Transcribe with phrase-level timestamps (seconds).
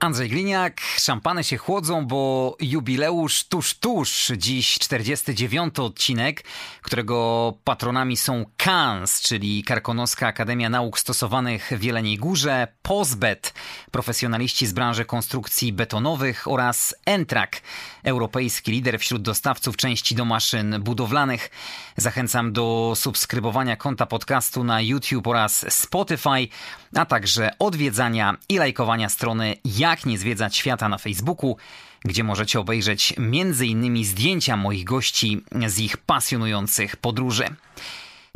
[0.00, 4.32] Andrzej Gliniak, szampany się chłodzą, bo jubileusz tuż, tuż.
[4.36, 6.44] Dziś 49 odcinek,
[6.82, 13.54] którego patronami są KANS, czyli Karkonoska Akademia Nauk Stosowanych w Jeleniej Górze, POSBET,
[13.90, 17.60] profesjonaliści z branży konstrukcji betonowych oraz Entrak,
[18.04, 21.50] europejski lider wśród dostawców części do maszyn budowlanych.
[22.00, 26.48] Zachęcam do subskrybowania konta podcastu na YouTube oraz Spotify,
[26.96, 31.56] a także odwiedzania i lajkowania strony Jak nie zwiedzać świata na Facebooku,
[32.04, 34.04] gdzie możecie obejrzeć m.in.
[34.04, 37.44] zdjęcia moich gości z ich pasjonujących podróży.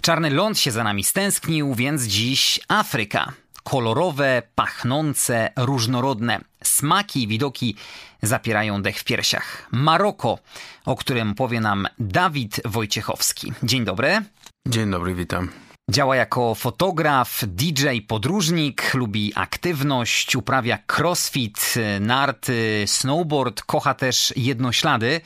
[0.02, 3.32] Czarny ląd się za nami stęsknił, więc dziś Afryka.
[3.64, 6.40] Kolorowe, pachnące, różnorodne.
[6.62, 7.76] Smaki i widoki
[8.22, 9.68] zapierają dech w piersiach.
[9.72, 10.38] Maroko,
[10.84, 13.52] o którym powie nam Dawid Wojciechowski.
[13.62, 14.22] Dzień dobry.
[14.68, 15.48] Dzień dobry, witam.
[15.90, 25.20] Działa jako fotograf, DJ, podróżnik, lubi aktywność, uprawia crossfit, narty, snowboard, kocha też jednoślady,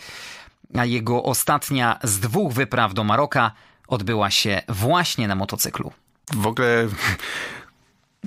[0.76, 3.52] a jego ostatnia z dwóch wypraw do Maroka
[3.88, 5.92] odbyła się właśnie na motocyklu.
[6.32, 6.88] W ogóle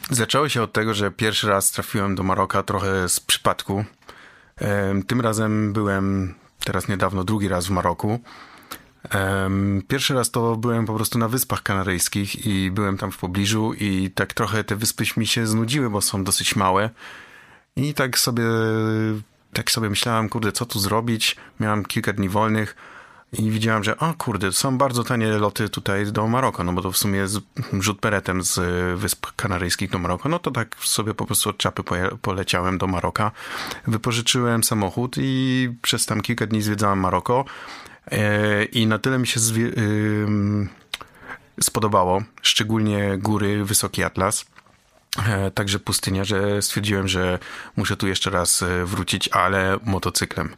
[0.09, 3.85] zaczęło się od tego, że pierwszy raz trafiłem do Maroka trochę z przypadku.
[5.07, 6.35] Tym razem byłem
[6.65, 8.19] teraz niedawno drugi raz w Maroku.
[9.87, 14.11] Pierwszy raz to byłem po prostu na Wyspach Kanaryjskich i byłem tam w pobliżu i
[14.15, 16.89] tak trochę te wyspy mi się znudziły, bo są dosyć małe.
[17.75, 18.43] I tak sobie,
[19.53, 21.35] tak sobie myślałem, kurde, co tu zrobić?
[21.59, 22.75] Miałem kilka dni wolnych
[23.37, 26.91] i widziałem, że o kurde, są bardzo tanie loty tutaj do Maroko, no bo to
[26.91, 27.37] w sumie jest
[27.79, 28.59] rzut peretem z
[28.99, 30.29] Wysp Kanaryjskich do Maroko.
[30.29, 31.83] No to tak sobie po prostu od czapy
[32.21, 33.31] poleciałem do Maroka.
[33.87, 37.45] Wypożyczyłem samochód i przez tam kilka dni zwiedzałem Maroko.
[38.11, 39.39] E, I na tyle mi się
[41.61, 44.45] spodobało, szczególnie góry, wysoki Atlas,
[45.27, 47.39] e, także pustynia, że stwierdziłem, że
[47.75, 50.55] muszę tu jeszcze raz e, wrócić, ale motocyklem.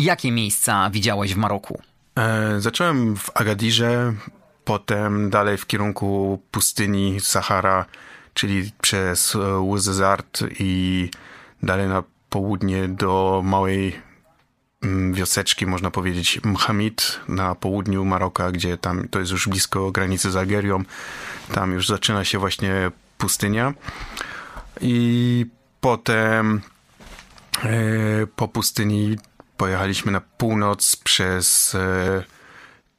[0.00, 1.82] Jakie miejsca widziałeś w Maroku?
[2.58, 4.14] Zacząłem w Agadirze,
[4.64, 7.84] potem dalej w kierunku pustyni Sahara,
[8.34, 11.10] czyli przez Łuzezart i
[11.62, 14.06] dalej na południe do małej
[14.82, 20.30] Mm, wioseczki, można powiedzieć, Mhamid na południu Maroka, gdzie tam to jest już blisko granicy
[20.30, 20.82] z Algerią.
[21.52, 23.74] Tam już zaczyna się właśnie pustynia.
[24.80, 25.46] I
[25.80, 26.60] potem
[27.64, 29.16] e, po pustyni
[29.56, 32.24] pojechaliśmy na północ przez e,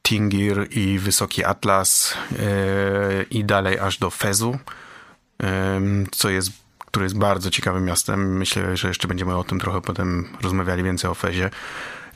[0.02, 4.58] Tingir i Wysoki Atlas e, i dalej aż do Fezu,
[6.10, 6.50] co jest
[6.88, 8.36] który jest bardzo ciekawym miastem.
[8.36, 11.50] Myślę, że jeszcze będziemy o tym trochę potem rozmawiali więcej o Fezie.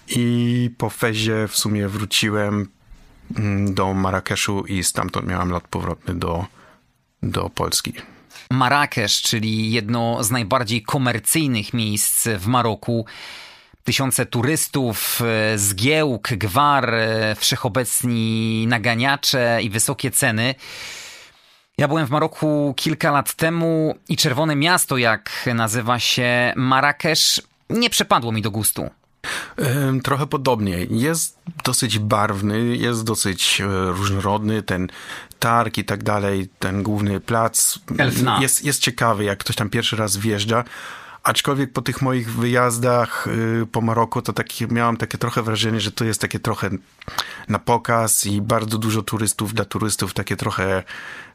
[0.09, 2.69] I po Fezie w sumie wróciłem
[3.37, 6.47] mm, do Marrakeszu i stamtąd miałem lot powrotny do,
[7.23, 7.93] do Polski.
[8.51, 13.07] Marrakesz, czyli jedno z najbardziej komercyjnych miejsc w Maroku.
[13.85, 20.55] Tysiące turystów, e, zgiełk, gwar, e, wszechobecni naganiacze i wysokie ceny.
[21.79, 27.91] Ja byłem w Maroku kilka lat temu i Czerwone Miasto, jak nazywa się Marrakesz, nie
[27.91, 28.91] przepadło mi do gustu.
[30.03, 30.87] Trochę podobnie.
[30.91, 34.89] Jest dosyć barwny, jest dosyć e, różnorodny, ten
[35.39, 37.79] targ i tak dalej, ten główny plac.
[37.99, 38.39] Elfna.
[38.43, 40.65] Jest, jest ciekawy, jak ktoś tam pierwszy raz wjeżdża.
[41.23, 45.93] Aczkolwiek po tych moich wyjazdach y, po Maroku, to taki, miałam takie trochę wrażenie, że
[45.93, 46.71] to jest takie trochę
[47.49, 50.83] na pokaz i bardzo dużo turystów dla turystów, takie trochę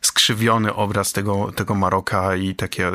[0.02, 2.92] skrzywiony obraz tego, tego Maroka i takie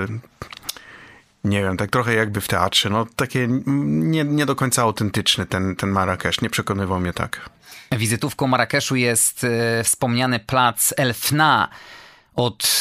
[1.45, 5.77] nie wiem, tak trochę jakby w teatrze, no takie nie, nie do końca autentyczny ten,
[5.77, 7.51] ten Marrakesz, nie przekonywał mnie tak.
[7.93, 9.51] Wizytówką Marrakeszu jest y,
[9.85, 11.69] wspomniany plac Elfna,
[12.37, 12.81] od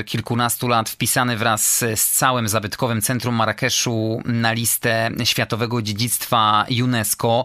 [0.00, 7.44] y, kilkunastu lat wpisany wraz z całym zabytkowym centrum Marrakeszu na listę Światowego Dziedzictwa UNESCO.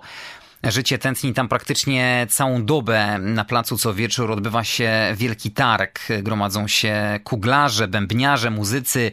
[0.64, 3.20] Życie tętni tam praktycznie całą dobę.
[3.20, 6.00] Na placu co wieczór odbywa się wielki targ.
[6.24, 9.12] Gromadzą się kuglarze, bębniarze, muzycy,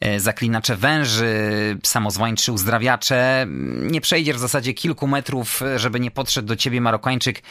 [0.00, 1.34] e, zaklinacze węży,
[1.82, 3.46] samozwańczy uzdrawiacze.
[3.80, 7.42] Nie przejdziesz w zasadzie kilku metrów, żeby nie podszedł do ciebie Marokańczyk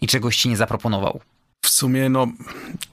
[0.00, 1.20] i czegoś ci nie zaproponował.
[1.64, 2.26] W sumie, no,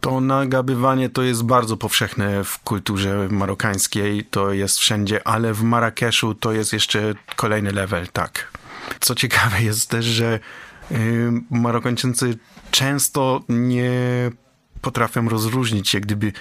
[0.01, 6.35] to nagabywanie to jest bardzo powszechne w kulturze marokańskiej, to jest wszędzie, ale w Marrakeszu
[6.35, 8.51] to jest jeszcze kolejny level, tak.
[8.99, 10.39] Co ciekawe jest też, że
[10.91, 10.97] yy,
[11.49, 12.37] Marokańczycy
[12.71, 13.91] często nie
[14.81, 16.33] potrafią rozróżnić jak gdyby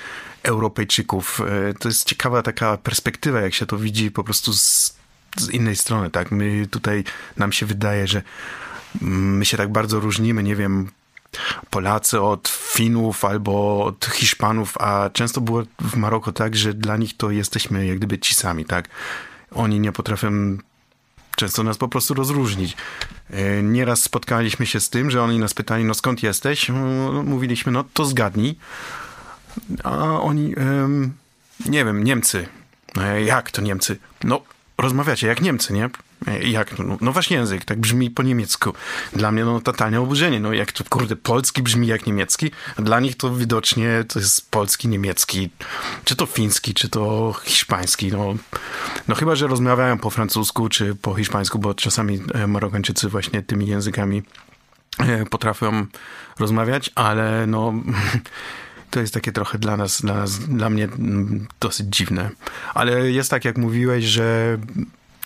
[0.42, 1.40] Europejczyków.
[1.40, 4.94] E, to jest ciekawa taka perspektywa, jak się to widzi po prostu z,
[5.36, 6.30] z innej strony, tak?
[6.30, 7.04] My tutaj,
[7.36, 8.22] nam się wydaje, że
[9.00, 10.90] my się tak bardzo różnimy, nie wiem,
[11.70, 17.16] Polacy od Finów albo od Hiszpanów, a często było w Maroko tak, że dla nich
[17.16, 18.88] to jesteśmy jak gdyby ci sami, tak?
[19.50, 20.58] Oni nie potrafią
[21.36, 22.76] często nas po prostu rozróżnić.
[23.30, 26.68] E, nieraz spotkaliśmy się z tym, że oni nas pytali, no skąd jesteś?
[27.24, 28.56] Mówiliśmy, no to zgadnij.
[29.84, 30.54] A oni,
[31.66, 32.48] nie wiem, Niemcy.
[32.98, 33.98] E, jak to Niemcy?
[34.24, 34.42] No,
[34.80, 35.90] rozmawiacie jak Niemcy, nie?
[36.42, 36.78] Jak?
[36.78, 38.72] No, no właśnie język, tak brzmi po niemiecku.
[39.12, 40.40] Dla mnie no totalnie oburzenie.
[40.40, 44.50] No jak to, kurde, polski brzmi jak niemiecki, a dla nich to widocznie to jest
[44.50, 45.50] polski, niemiecki,
[46.04, 48.12] czy to fiński, czy to hiszpański.
[48.12, 48.34] No,
[49.08, 53.66] no chyba, że rozmawiają po francusku, czy po hiszpańsku, bo czasami e, Marokańczycy właśnie tymi
[53.66, 54.22] językami
[54.98, 55.86] e, potrafią
[56.38, 57.72] rozmawiać, ale no...
[58.90, 62.30] to jest takie trochę dla nas, dla nas, dla mnie mm, dosyć dziwne.
[62.74, 64.58] Ale jest tak, jak mówiłeś, że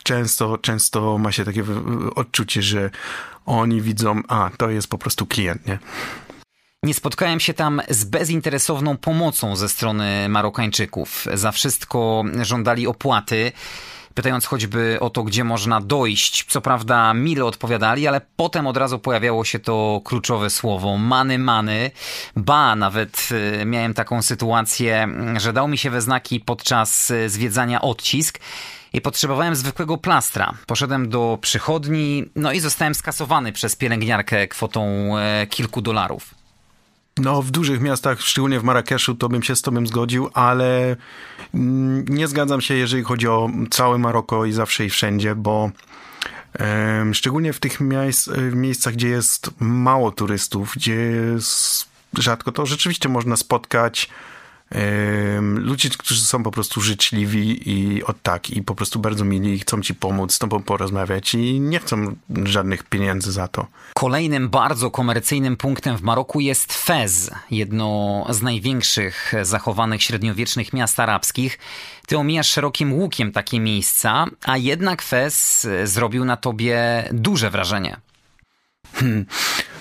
[0.02, 1.64] często, często ma się takie
[2.14, 2.90] odczucie, że
[3.46, 5.78] oni widzą, a to jest po prostu klient, nie?
[6.82, 11.26] Nie spotkałem się tam z bezinteresowną pomocą ze strony Marokańczyków.
[11.34, 13.52] Za wszystko żądali opłaty
[14.14, 16.44] pytając choćby o to, gdzie można dojść.
[16.48, 21.90] Co prawda mile odpowiadali, ale potem od razu pojawiało się to kluczowe słowo many, many.
[22.36, 23.28] Ba, nawet
[23.60, 28.38] y, miałem taką sytuację, że dał mi się we znaki podczas y, zwiedzania odcisk
[28.92, 30.54] i potrzebowałem zwykłego plastra.
[30.66, 36.43] Poszedłem do przychodni, no i zostałem skasowany przez pielęgniarkę kwotą e, kilku dolarów.
[37.18, 40.96] No, w dużych miastach, szczególnie w Marrakeszu, to bym się z tobą zgodził, ale
[41.54, 45.70] mm, nie zgadzam się, jeżeli chodzi o całe Maroko i zawsze i wszędzie, bo
[47.12, 51.88] szczególnie w tych miejsc, miejscach, gdzie jest mało turystów, gdzie jest
[52.18, 54.10] rzadko, to rzeczywiście można spotkać
[55.54, 59.82] ludzie, którzy są po prostu życzliwi i od tak, i po prostu bardzo mili, chcą
[59.82, 63.66] ci pomóc, z tobą porozmawiać i nie chcą żadnych pieniędzy za to.
[63.94, 71.58] Kolejnym bardzo komercyjnym punktem w Maroku jest Fez, jedno z największych zachowanych średniowiecznych miast arabskich.
[72.06, 77.96] Ty omijasz szerokim łukiem takie miejsca, a jednak Fez zrobił na tobie duże wrażenie.
[78.94, 79.26] Hmm,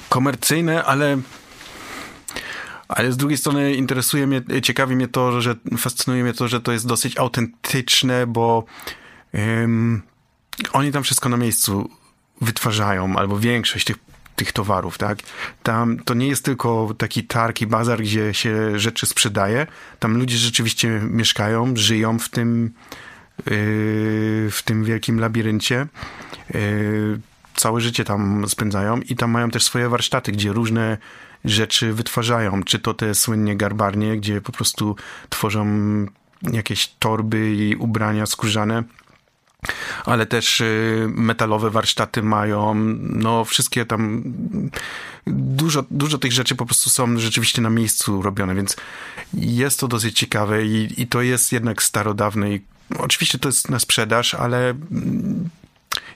[0.09, 1.17] komercyjne, ale
[2.95, 6.71] ale z drugiej strony interesuje mnie, ciekawi mnie to, że fascynuje mnie to, że to
[6.71, 8.65] jest dosyć autentyczne, bo
[9.33, 10.01] um,
[10.73, 11.89] oni tam wszystko na miejscu
[12.41, 13.97] wytwarzają, albo większość tych,
[14.35, 15.19] tych towarów, tak?
[15.63, 19.67] Tam to nie jest tylko taki targ i bazar, gdzie się rzeczy sprzedaje.
[19.99, 22.73] Tam ludzie rzeczywiście mieszkają, żyją w tym,
[23.37, 23.43] yy,
[24.51, 25.87] w tym wielkim labiryncie.
[26.53, 27.19] Yy,
[27.55, 30.97] całe życie tam spędzają i tam mają też swoje warsztaty, gdzie różne
[31.45, 32.63] rzeczy wytwarzają.
[32.63, 34.95] Czy to te słynnie garbarnie, gdzie po prostu
[35.29, 35.65] tworzą
[36.51, 38.83] jakieś torby i ubrania skórzane,
[40.05, 44.23] ale też y, metalowe warsztaty mają, no wszystkie tam,
[45.27, 48.75] dużo, dużo tych rzeczy po prostu są rzeczywiście na miejscu robione, więc
[49.33, 52.61] jest to dosyć ciekawe i, i to jest jednak starodawne i
[52.97, 54.73] oczywiście to jest na sprzedaż, ale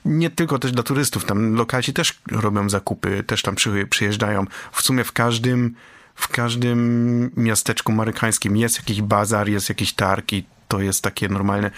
[0.04, 3.54] nie tylko też dla turystów, tam lokalci też robią zakupy, też tam
[3.90, 4.44] przyjeżdżają.
[4.72, 5.74] W sumie w każdym,
[6.14, 11.70] w każdym miasteczku marykańskim jest jakiś bazar, jest jakiś targ i to jest takie normalne.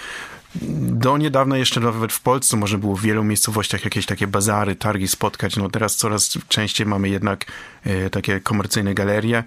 [0.80, 5.08] Do niedawna jeszcze nawet w Polsce może było w wielu miejscowościach jakieś takie bazary, targi
[5.08, 5.56] spotkać.
[5.56, 7.44] No teraz coraz częściej mamy jednak
[7.84, 9.44] e, takie komercyjne galerie.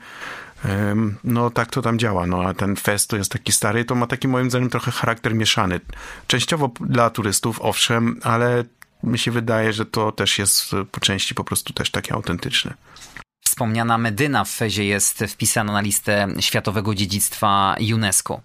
[1.24, 4.08] No tak to tam działa, no a ten fest to jest taki stary, to ma
[4.08, 5.80] taki moim zdaniem trochę charakter mieszany.
[6.28, 8.64] Częściowo dla turystów, owszem, ale
[9.04, 12.74] mi się wydaje, że to też jest po części po prostu też takie autentyczne.
[13.46, 18.42] Wspomniana Medyna w Fezie jest wpisana na listę Światowego Dziedzictwa UNESCO.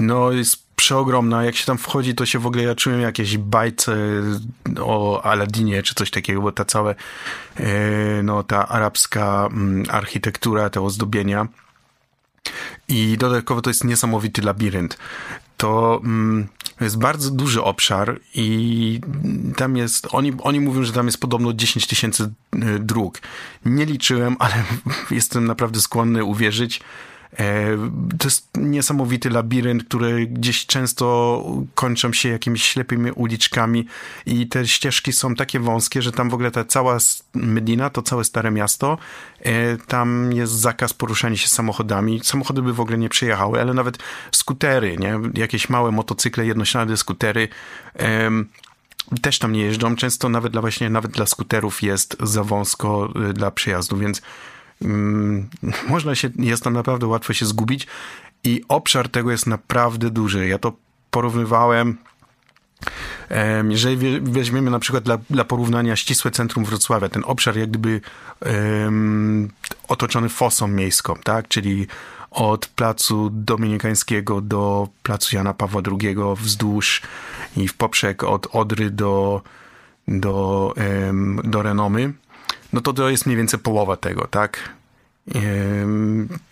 [0.00, 1.44] No, jest przeogromna.
[1.44, 3.96] Jak się tam wchodzi, to się w ogóle ja czułem jakieś bajce
[4.80, 6.94] o Aladinie czy coś takiego, bo ta cała,
[7.56, 11.48] e, no, ta arabska mm, architektura, te ozdobienia.
[12.88, 14.98] I dodatkowo to jest niesamowity labirynt.
[15.56, 16.48] To mm,
[16.80, 19.00] jest bardzo duży obszar i
[19.56, 23.20] tam jest, oni, oni mówią, że tam jest podobno 10 tysięcy e, dróg.
[23.64, 24.54] Nie liczyłem, ale
[25.10, 27.17] jestem naprawdę skłonny uwierzyć, E,
[28.18, 31.44] to jest niesamowity labirynt, który gdzieś często
[31.74, 33.86] kończą się jakimiś ślepymi uliczkami
[34.26, 36.98] i te ścieżki są takie wąskie, że tam w ogóle ta cała
[37.34, 38.98] Medina, to całe stare miasto,
[39.40, 42.20] e, tam jest zakaz poruszania się samochodami.
[42.24, 43.98] Samochody by w ogóle nie przyjechały, ale nawet
[44.32, 45.18] skutery, nie?
[45.34, 47.48] Jakieś małe motocykle, jednoślade skutery
[49.22, 49.96] też tam nie jeżdżą.
[49.96, 54.22] Często nawet dla właśnie, nawet dla skuterów jest za wąsko e, dla przejazdu, więc
[54.82, 55.48] mm,
[55.88, 57.86] można się, jest tam naprawdę łatwo się zgubić
[58.44, 60.48] i obszar tego jest naprawdę duży.
[60.48, 60.72] Ja to
[61.10, 61.98] porównywałem
[63.68, 68.00] jeżeli weźmiemy na przykład dla, dla porównania ścisłe centrum Wrocławia, ten obszar jak gdyby
[68.40, 69.50] um,
[69.88, 71.48] otoczony fosą miejską, tak?
[71.48, 71.86] Czyli
[72.30, 77.02] od placu dominikańskiego do placu Jana Pawła II wzdłuż
[77.56, 79.42] i w poprzek od Odry do,
[80.08, 80.74] do,
[81.06, 82.12] um, do Renomy,
[82.72, 84.78] no to to jest mniej więcej połowa tego, tak?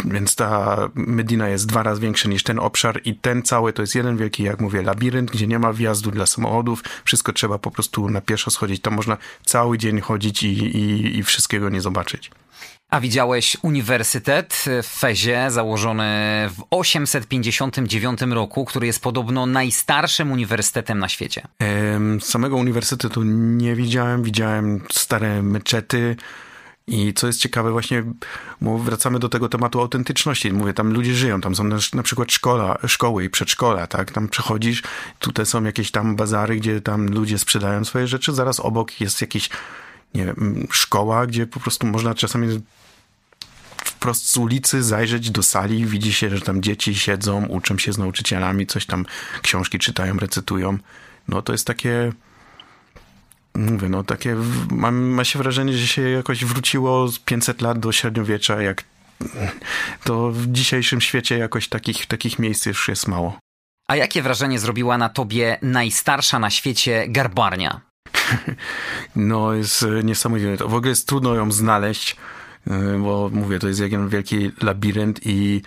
[0.04, 3.94] Więc ta Medina jest dwa razy większa niż ten obszar i ten cały to jest
[3.94, 8.08] jeden wielki, jak mówię, labirynt, gdzie nie ma wjazdu dla samochodów, wszystko trzeba po prostu
[8.08, 8.82] na pieszo schodzić.
[8.82, 12.30] Tam można cały dzień chodzić i, i, i wszystkiego nie zobaczyć.
[12.90, 16.05] A widziałeś uniwersytet w Fezie, założony
[16.50, 21.43] w 859 roku, który jest podobno najstarszym uniwersytetem na świecie.
[22.21, 24.23] samego uniwersytetu nie widziałem.
[24.23, 26.16] Widziałem stare meczety,
[26.88, 28.05] i co jest ciekawe, właśnie
[28.61, 30.52] wracamy do tego tematu autentyczności.
[30.52, 34.12] Mówię, tam ludzie żyją, tam są na, przykład szkoła, szkoły i przedszkola, tak?
[34.12, 34.83] Tam przechodzisz,
[35.19, 39.50] tutaj są jakieś tam bazary, gdzie tam ludzie sprzedają swoje rzeczy, zaraz obok jest jakiś,
[40.16, 42.61] nie wiem, szkoła, gdzie po prostu można czasami
[43.85, 47.99] wprost z ulicy zajrzeć do sali, widzi się, że tam dzieci siedzą, uczą się z
[47.99, 49.06] nauczycielami, coś tam
[49.42, 50.78] książki czytają, recytują.
[51.28, 52.12] No to jest takie
[53.56, 54.37] mówię, no takie,
[54.70, 58.85] mam, ma się wrażenie, że się jakoś wróciło z 500 lat do średniowiecza, jak
[60.04, 63.38] to w dzisiejszym świecie jakoś takich, takich miejsc już jest mało.
[63.88, 67.80] A jakie wrażenie zrobiła na tobie najstarsza na świecie garbarnia?
[69.16, 70.56] No, jest niesamowite.
[70.56, 72.16] W ogóle jest trudno ją znaleźć,
[72.66, 75.62] y, bo mówię, to jest jeden wielki labirynt i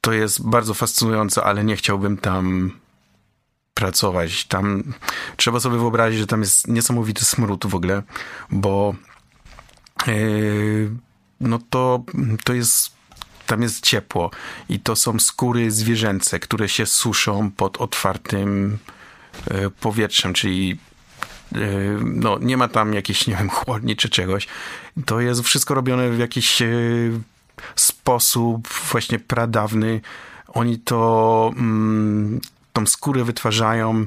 [0.00, 2.72] to jest bardzo fascynujące, ale nie chciałbym tam
[3.74, 4.44] pracować.
[4.44, 4.82] Tam
[5.36, 8.02] trzeba sobie wyobrazić, że tam jest niesamowity smród w ogóle,
[8.50, 8.94] bo
[10.06, 10.90] yy,
[11.40, 12.04] no to,
[12.44, 12.96] to jest
[13.46, 14.30] tam jest ciepło
[14.68, 18.78] i to są skóry zwierzęce, które się suszą pod otwartym
[19.80, 20.78] powietrzem, czyli
[21.52, 24.46] yy, no, nie ma tam jakiejś, nie wiem, chłodni czy czegoś.
[25.06, 26.62] To jest wszystko robione w jakiś
[27.76, 30.00] sposób właśnie pradawny.
[30.48, 32.40] Oni to, mm,
[32.72, 34.06] tą skórę wytwarzają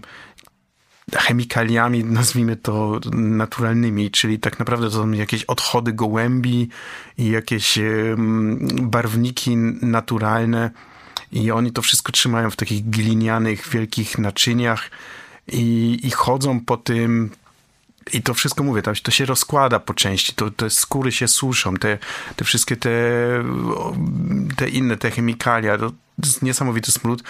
[1.16, 6.70] chemikaliami, nazwijmy to naturalnymi, czyli tak naprawdę to są jakieś odchody gołębi
[7.18, 7.80] i jakieś
[8.82, 10.72] barwniki naturalne
[11.32, 14.92] i oni to wszystko trzymają w takich glinianych, wielkich naczyniach
[15.48, 17.30] i, i chodzą po tym.
[18.14, 21.74] I to wszystko mówię, to, to się rozkłada po części, to, te skóry się suszą,
[21.74, 21.98] te,
[22.36, 22.90] te wszystkie te,
[24.56, 25.92] te inne, te chemikalia, to
[26.24, 27.24] jest niesamowity smród.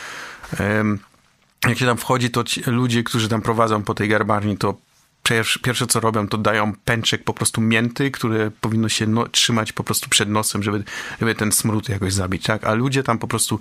[1.68, 4.77] Jak się tam wchodzi, to ludzie, którzy tam prowadzą po tej garbarni, to
[5.24, 9.84] pierwsze, co robią, to dają pęczek po prostu mięty, które powinno się no, trzymać po
[9.84, 10.84] prostu przed nosem, żeby,
[11.20, 12.64] żeby ten smród jakoś zabić, tak?
[12.64, 13.60] A ludzie tam po prostu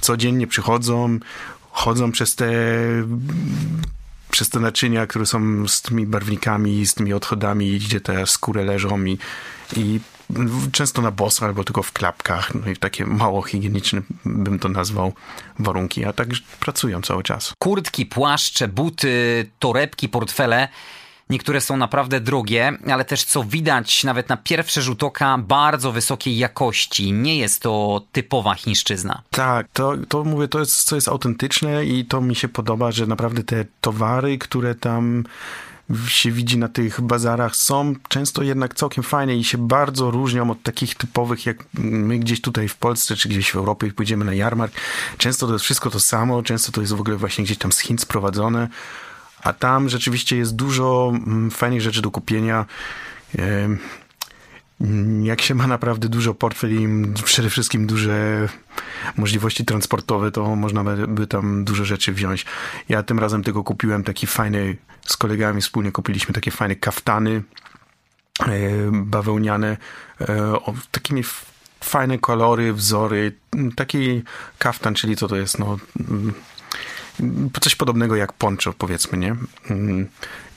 [0.00, 1.18] codziennie przychodzą,
[1.70, 2.52] chodzą przez te
[4.30, 9.04] przez te naczynia, które są z tymi barwnikami, z tymi odchodami, gdzie te skóry leżą
[9.04, 9.18] i,
[9.76, 10.00] i
[10.72, 15.12] często na boso albo tylko w klapkach, no i takie mało higieniczne bym to nazwał
[15.58, 16.28] warunki, a tak
[16.60, 17.52] pracują cały czas.
[17.58, 20.68] Kurtki, płaszcze, buty, torebki, portfele
[21.30, 26.38] Niektóre są naprawdę drogie, ale też co widać nawet na pierwszy rzut oka bardzo wysokiej
[26.38, 27.12] jakości.
[27.12, 29.22] Nie jest to typowa chińszczyzna.
[29.30, 33.06] Tak, to, to mówię, to jest, co jest autentyczne i to mi się podoba, że
[33.06, 35.24] naprawdę te towary, które tam
[36.06, 40.62] się widzi na tych bazarach, są często jednak całkiem fajne i się bardzo różnią od
[40.62, 44.72] takich typowych, jak my gdzieś tutaj w Polsce, czy gdzieś w Europie pójdziemy na jarmark.
[45.18, 47.78] Często to jest wszystko to samo, często to jest w ogóle właśnie gdzieś tam z
[47.78, 48.68] Chin sprowadzone,
[49.42, 52.66] a tam rzeczywiście jest dużo mm, fajnych rzeczy do kupienia.
[55.22, 58.48] Jak się ma naprawdę dużo portfeli i przede wszystkim duże
[59.16, 62.46] możliwości transportowe, to można by tam dużo rzeczy wziąć.
[62.88, 67.42] Ja tym razem tego kupiłem taki fajny, z kolegami wspólnie kupiliśmy takie fajne kaftany
[68.40, 68.52] e,
[68.92, 69.76] bawełniane,
[70.20, 70.56] e,
[70.90, 71.22] takimi
[71.80, 73.32] fajne kolory, wzory.
[73.76, 74.22] Taki
[74.58, 75.78] kaftan, czyli co to jest, no
[77.60, 79.36] coś podobnego jak poncho, powiedzmy, nie?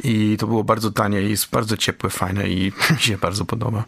[0.04, 3.84] I to było bardzo tanie i jest bardzo ciepłe, fajne i mi się bardzo podoba.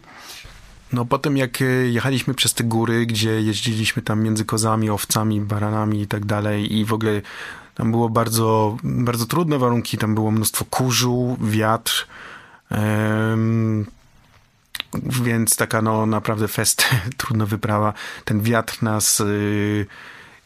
[0.92, 6.02] No potem jak e, jechaliśmy przez te góry, gdzie jeździliśmy tam między kozami, owcami, baranami
[6.02, 7.22] i tak dalej i w ogóle
[7.74, 12.06] tam było bardzo, bardzo trudne warunki, tam było mnóstwo kurzu, wiatr,
[12.70, 13.86] um,
[15.22, 16.84] więc taka no naprawdę fest,
[17.16, 17.92] trudna wyprawa.
[18.24, 19.86] Ten wiatr nas, y,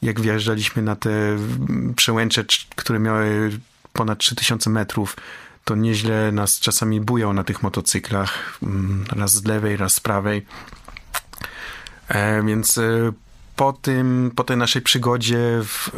[0.02, 1.10] jak wjeżdżaliśmy na te
[1.96, 2.44] przełęcze,
[2.76, 3.50] które miały
[3.92, 5.16] ponad 3000 metrów,
[5.64, 10.46] to nieźle nas czasami bują na tych motocyklach, mm, raz z lewej, raz z prawej.
[12.08, 13.12] E, więc e,
[13.56, 15.90] po, tym, po tej naszej przygodzie w,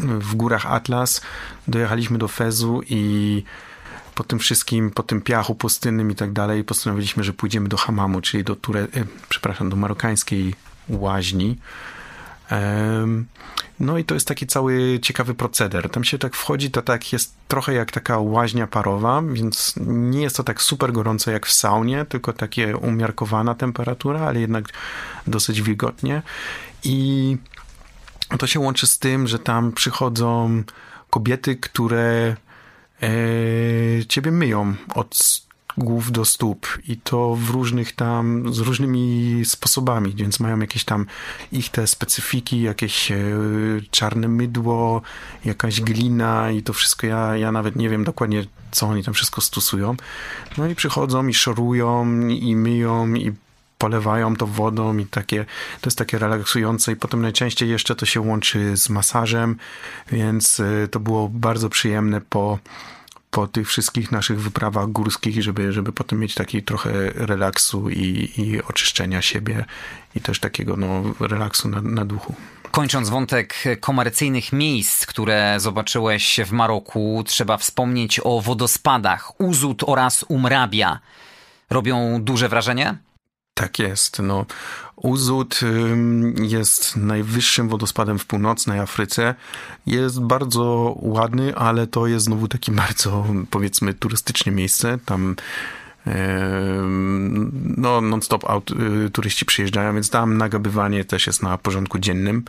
[0.00, 1.20] w górach Atlas
[1.68, 3.44] dojechaliśmy do Fezu i
[4.14, 8.20] po tym wszystkim, po tym piachu pustynnym i tak dalej, postanowiliśmy, że pójdziemy do Hamamu,
[8.20, 8.88] czyli do Ture,
[9.28, 10.54] przepraszam, do marokańskiej
[10.88, 11.58] łaźni.
[13.80, 15.90] No i to jest taki cały ciekawy proceder.
[15.90, 20.36] Tam się tak wchodzi, to tak jest trochę jak taka łaźnia parowa, więc nie jest
[20.36, 24.68] to tak super gorąco jak w saunie, tylko takie umiarkowana temperatura, ale jednak
[25.26, 26.22] dosyć wilgotnie.
[26.84, 27.36] I
[28.38, 30.62] to się łączy z tym, że tam przychodzą
[31.10, 32.36] kobiety, które
[33.02, 33.08] e,
[34.08, 35.42] ciebie myją od
[35.78, 41.06] głów do stóp i to w różnych tam, z różnymi sposobami, więc mają jakieś tam
[41.52, 43.16] ich te specyfiki, jakieś e,
[43.90, 45.02] czarne mydło,
[45.44, 49.40] jakaś glina i to wszystko, ja, ja nawet nie wiem dokładnie, co oni tam wszystko
[49.40, 49.96] stosują.
[50.58, 53.32] No i przychodzą i szorują i myją i
[53.78, 55.44] polewają to wodą i takie,
[55.80, 59.56] to jest takie relaksujące i potem najczęściej jeszcze to się łączy z masażem,
[60.12, 62.58] więc e, to było bardzo przyjemne po
[63.30, 68.62] po tych wszystkich naszych wyprawach górskich, żeby, żeby potem mieć taki trochę relaksu i, i
[68.62, 69.64] oczyszczenia siebie
[70.16, 72.34] i też takiego no, relaksu na, na duchu.
[72.70, 80.98] Kończąc wątek komercyjnych miejsc, które zobaczyłeś w Maroku, trzeba wspomnieć o wodospadach Uzut oraz Umrabia.
[81.70, 82.98] Robią duże wrażenie?
[83.60, 84.18] Tak jest.
[84.18, 84.46] No,
[84.96, 85.60] Uzut
[86.42, 89.34] jest najwyższym wodospadem w północnej Afryce.
[89.86, 94.98] Jest bardzo ładny, ale to jest znowu takie bardzo, powiedzmy, turystyczne miejsce.
[95.06, 95.36] Tam
[97.76, 98.44] no, non-stop
[99.06, 102.44] y, turyści przyjeżdżają, więc tam nagabywanie też jest na porządku dziennym,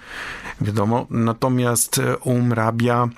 [0.61, 1.07] wiadomo.
[1.09, 3.09] Natomiast Umrabia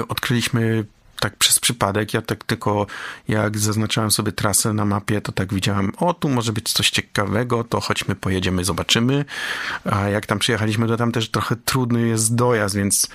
[0.00, 0.84] y, odkryliśmy
[1.20, 2.14] tak przez przypadek.
[2.14, 2.86] Ja tak tylko,
[3.28, 7.64] jak zaznaczałem sobie trasę na mapie, to tak widziałem, o, tu może być coś ciekawego,
[7.64, 9.24] to chodźmy, pojedziemy, zobaczymy.
[9.84, 13.08] A jak tam przyjechaliśmy, to tam też trochę trudny jest dojazd, więc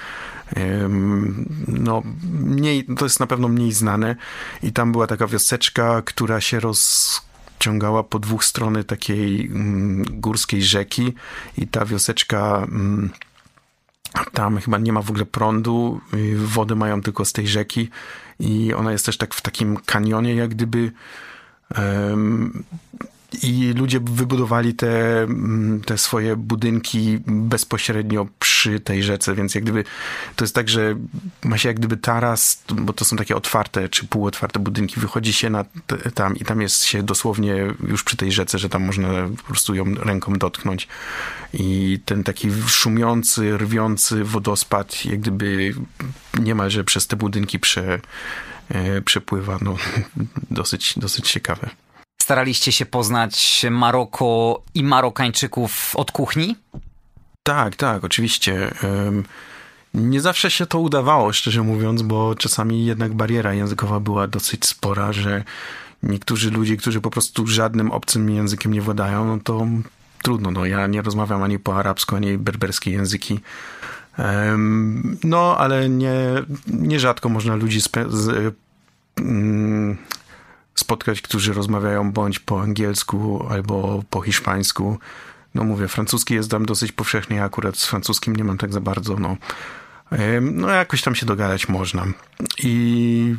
[1.68, 4.16] no, mniej, to jest na pewno mniej znane.
[4.64, 11.14] I tam była taka wioseczka, która się rozciągała po dwóch strony takiej mm, górskiej rzeki
[11.58, 13.10] i ta wioseczka mm,
[14.34, 16.02] tam chyba nie ma w ogóle prądu,
[16.36, 17.90] wody mają tylko z tej rzeki
[18.40, 20.92] i ona jest też tak w takim kanionie, jak gdyby.
[23.44, 29.84] I ludzie wybudowali te, mm, te swoje budynki bezpośrednio przy tej rzece, więc jak gdyby
[30.36, 30.96] to jest tak, że
[31.44, 35.50] ma się jak gdyby taras, bo to są takie otwarte czy półotwarte budynki, wychodzi się
[35.50, 35.66] na
[36.14, 39.76] tam i tam jest się dosłownie już przy tej rzece, że tam można po prostu
[39.76, 40.88] ją ręką dotknąć.
[41.54, 45.74] I ten taki szumiący, rwiący wodospad jak gdyby
[46.40, 48.00] niemalże przez te budynki prze,
[48.70, 49.76] e, przepływa, no
[50.52, 51.70] dosyć, dosyć ciekawe
[52.28, 56.56] staraliście się poznać Maroko i Marokańczyków od kuchni?
[57.44, 58.72] Tak, tak, oczywiście.
[59.94, 65.14] Nie zawsze się to udawało, szczerze mówiąc, bo czasami jednak bariera językowa była dosyć spora,
[65.14, 65.44] że
[66.04, 69.68] niektórzy ludzie, którzy po prostu żadnym obcym językiem nie władają, no to
[70.22, 70.52] trudno.
[70.52, 73.40] No, ja nie rozmawiam ani po arabsku, ani berberskie języki.
[75.24, 76.16] No, ale nie,
[76.68, 78.56] nierzadko można ludzi z, z,
[80.80, 85.00] spotkać, którzy rozmawiają bądź po angielsku albo po hiszpańsku.
[85.56, 88.82] No mówię, francuski jest tam dosyć powszechny, ja akurat z francuskim nie mam tak za
[88.82, 89.38] bardzo, no.
[90.42, 92.06] No jakoś tam się dogadać można.
[92.64, 93.36] I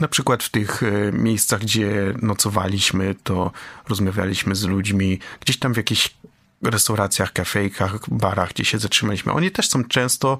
[0.00, 3.52] na przykład w tych e, miejscach, gdzie nocowaliśmy, to
[3.88, 6.14] rozmawialiśmy z ludźmi, gdzieś tam w jakichś
[6.62, 9.32] restauracjach, kafejkach, barach, gdzie się zatrzymaliśmy.
[9.32, 10.38] Oni też są często,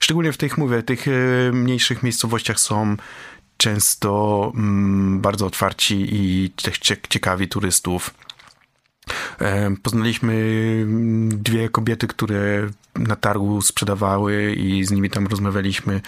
[0.00, 1.10] szczególnie w tych, mówię, tych e,
[1.52, 2.96] mniejszych miejscowościach są
[3.60, 6.52] często mm, bardzo otwarci i
[7.08, 8.14] ciekawi turystów.
[9.82, 10.34] Poznaliśmy
[10.82, 16.00] mm, dwie kobiety, które na targu sprzedawały i z nimi tam rozmawialiśmy.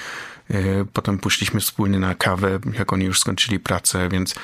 [0.50, 4.34] E, potem poszliśmy wspólnie na kawę, jak oni już skończyli pracę, więc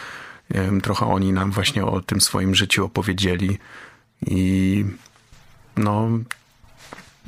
[0.82, 3.58] trochę oni nam właśnie o tym swoim życiu opowiedzieli.
[4.26, 4.84] I
[5.76, 6.08] no.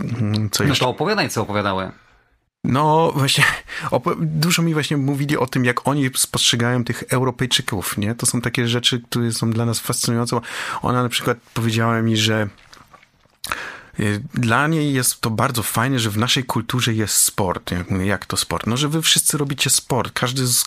[0.01, 0.85] Mm, co jeszcze?
[0.85, 1.91] No to opowiadaj, co opowiadały.
[2.65, 3.45] No właśnie,
[4.21, 8.15] dużo mi właśnie mówili o tym, jak oni spostrzegają tych Europejczyków, nie?
[8.15, 10.41] To są takie rzeczy, które są dla nas fascynujące.
[10.83, 12.49] Ona na przykład powiedziała mi, że
[14.01, 17.71] y, dla niej jest to bardzo fajne, że w naszej kulturze jest sport.
[18.05, 18.67] Jak, to sport?
[18.67, 20.13] No, że wy wszyscy robicie sport.
[20.15, 20.65] Każdy, z, y,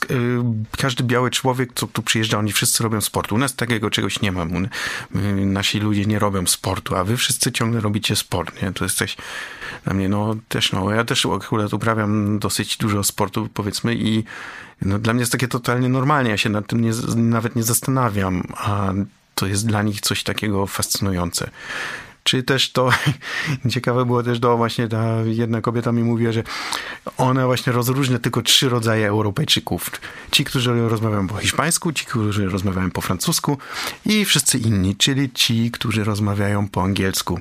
[0.78, 3.32] każdy biały człowiek, co tu przyjeżdża, oni wszyscy robią sport.
[3.32, 4.46] U nas takiego czegoś nie ma.
[5.46, 8.62] Nasi ludzie nie robią sportu, a wy wszyscy ciągle robicie sport.
[8.62, 8.74] Nie?
[8.74, 9.18] To jest coś
[9.84, 14.24] dla mnie, no też, no, ja też akurat uprawiam dosyć dużo sportu, powiedzmy, i
[14.82, 18.44] no, dla mnie jest takie totalnie normalnie, ja się nad tym nie, nawet nie zastanawiam,
[18.58, 18.94] a
[19.36, 21.50] to jest dla nich coś takiego fascynujące.
[22.24, 22.90] Czy też to,
[23.74, 26.44] ciekawe było też to właśnie ta jedna kobieta mi mówiła, że
[27.18, 29.92] ona właśnie rozróżnia tylko trzy rodzaje Europejczyków.
[30.32, 33.58] Ci, którzy rozmawiają po hiszpańsku, ci, którzy rozmawiają po francusku
[34.06, 37.40] i wszyscy inni, czyli ci, którzy rozmawiają po angielsku.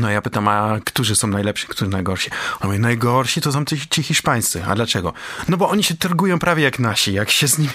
[0.00, 2.30] No ja pytam, a którzy są najlepsi, którzy najgorsi?
[2.60, 4.64] On mówi, najgorsi to są ci, ci hiszpańscy.
[4.64, 5.12] A dlaczego?
[5.48, 7.12] No bo oni się targują prawie jak nasi.
[7.12, 7.72] Jak się z nimi,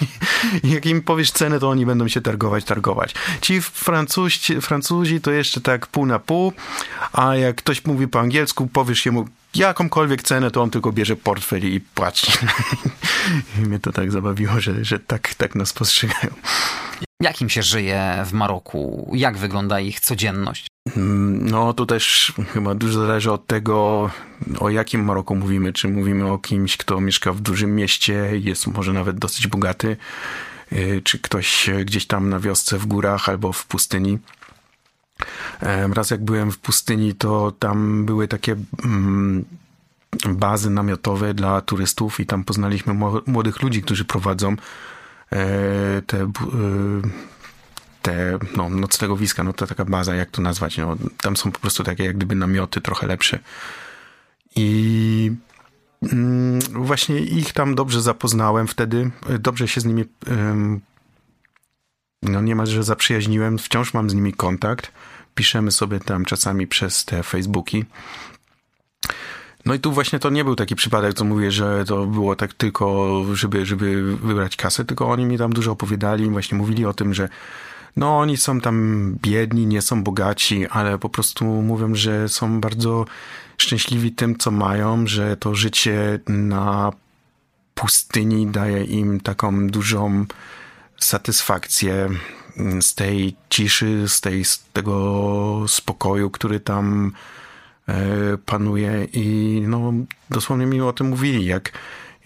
[0.76, 3.14] jak im powiesz cenę, to oni będą się targować, targować.
[3.42, 6.54] Ci Francuzi, Francuzi to jeszcze tak pół na pół,
[7.14, 11.74] a jak ktoś mówi po angielsku, powiesz mu jakąkolwiek cenę, to on tylko bierze portfel
[11.74, 12.32] i płaci.
[13.58, 16.34] I mnie to tak zabawiło, że, że tak, tak nas postrzegają.
[17.22, 19.12] Jak im się żyje w Maroku?
[19.14, 20.68] Jak wygląda ich codzienność?
[20.98, 24.10] Mm, no to też chyba dużo zależy od tego,
[24.60, 25.74] o jakim Maroku mówimy.
[25.74, 29.98] Czy mówimy o kimś, kto mieszka w dużym mieście, jest może nawet dosyć bogaty,
[30.72, 34.20] y, czy ktoś gdzieś tam na wiosce w górach albo w pustyni.
[35.94, 39.46] Raz jak byłem w pustyni, to tam były takie mm,
[40.30, 42.94] bazy namiotowe dla turystów i tam poznaliśmy
[43.28, 44.56] młodych ludzi, którzy prowadzą
[46.08, 46.32] te e,
[48.02, 51.84] te no, noclegowiska, no to taka baza, jak to nazwać, no, tam są po prostu
[51.84, 53.40] takie jak gdyby namioty trochę lepsze.
[54.56, 55.32] I
[56.04, 60.06] mm, właśnie ich tam dobrze zapoznałem wtedy, dobrze się z nimi
[62.22, 64.92] no niemalże zaprzyjaźniłem, wciąż mam z nimi kontakt,
[65.36, 67.86] piszemy sobie tam czasami przez te Facebooki.
[69.68, 72.54] No i tu właśnie to nie był taki przypadek, co mówię, że to było tak
[72.54, 77.14] tylko, żeby, żeby wybrać kasę, tylko oni mi tam dużo opowiadali, właśnie mówili o tym,
[77.14, 77.30] że
[77.96, 83.06] no oni są tam biedni, nie są bogaci, ale po prostu mówią, że są bardzo
[83.58, 86.92] szczęśliwi tym, co mają, że to życie na
[87.76, 90.26] pustyni daje im taką dużą
[90.98, 92.10] satysfakcję
[92.82, 97.12] z tej ciszy, z, tej, z tego spokoju, który tam
[98.46, 99.94] panuje i no
[100.30, 101.72] dosłownie mi o tym mówili, jak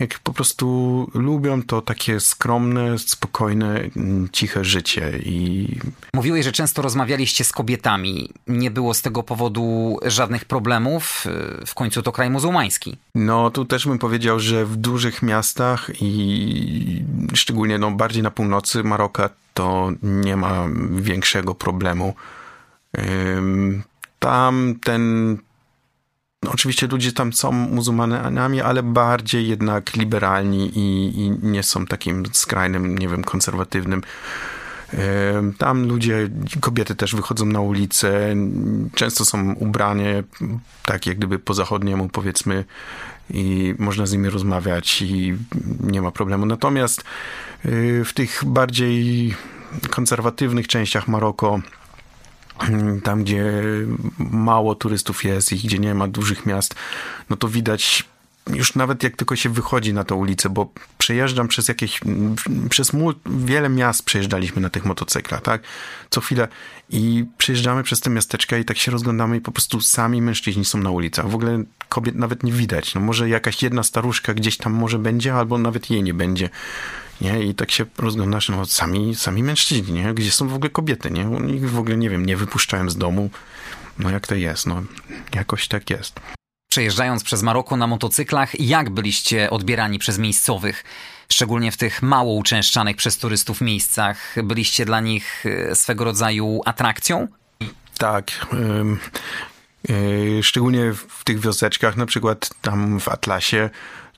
[0.01, 3.81] jak po prostu lubią to takie skromne, spokojne,
[4.31, 5.11] ciche życie.
[5.25, 5.67] I...
[6.13, 8.29] Mówiłeś, że często rozmawialiście z kobietami.
[8.47, 11.25] Nie było z tego powodu żadnych problemów.
[11.65, 12.97] W końcu to kraj muzułmański.
[13.15, 18.83] No, tu też bym powiedział, że w dużych miastach i szczególnie no, bardziej na północy
[18.83, 22.13] Maroka to nie ma większego problemu.
[24.19, 25.37] Tam ten
[26.49, 32.97] oczywiście ludzie tam są muzułmanami, ale bardziej jednak liberalni i, i nie są takim skrajnym,
[32.97, 34.01] nie wiem, konserwatywnym.
[35.57, 36.29] Tam ludzie,
[36.61, 38.35] kobiety też wychodzą na ulicę,
[38.95, 40.23] często są ubrane
[40.85, 42.65] tak jak gdyby po zachodniemu powiedzmy
[43.29, 45.37] i można z nimi rozmawiać i
[45.79, 46.45] nie ma problemu.
[46.45, 47.03] Natomiast
[47.65, 49.35] y, w tych bardziej
[49.89, 51.59] konserwatywnych częściach Maroko
[53.03, 53.63] tam, gdzie
[54.17, 56.75] mało turystów jest i gdzie nie ma dużych miast,
[57.29, 58.05] no to widać
[58.47, 61.99] już nawet jak tylko się wychodzi na tę ulicę, bo przejeżdżam przez jakieś,
[62.69, 62.91] przez
[63.25, 65.61] wiele miast przejeżdżaliśmy na tych motocyklach, tak?
[66.09, 66.47] Co chwilę
[66.89, 70.77] i przejeżdżamy przez te miasteczka i tak się rozglądamy i po prostu sami mężczyźni są
[70.77, 71.29] na ulicach.
[71.29, 72.95] W ogóle kobiet nawet nie widać.
[72.95, 76.49] No może jakaś jedna staruszka gdzieś tam może będzie, albo nawet jej nie będzie
[77.21, 77.43] nie?
[77.43, 80.13] I tak się rozglądasz, no sami, sami mężczyźni, nie?
[80.13, 81.27] Gdzie są w ogóle kobiety, nie?
[81.27, 83.29] Oni w ogóle, nie wiem, nie wypuszczałem z domu.
[83.99, 84.83] No jak to jest, no
[85.35, 86.19] jakoś tak jest.
[86.71, 90.83] Przejeżdżając przez Maroko na motocyklach, jak byliście odbierani przez miejscowych?
[91.31, 94.35] Szczególnie w tych mało uczęszczanych przez turystów miejscach.
[94.43, 97.27] Byliście dla nich e, swego rodzaju atrakcją?
[97.97, 98.47] Tak.
[99.89, 103.69] Yy, szczególnie w tych wioseczkach, na przykład tam w Atlasie,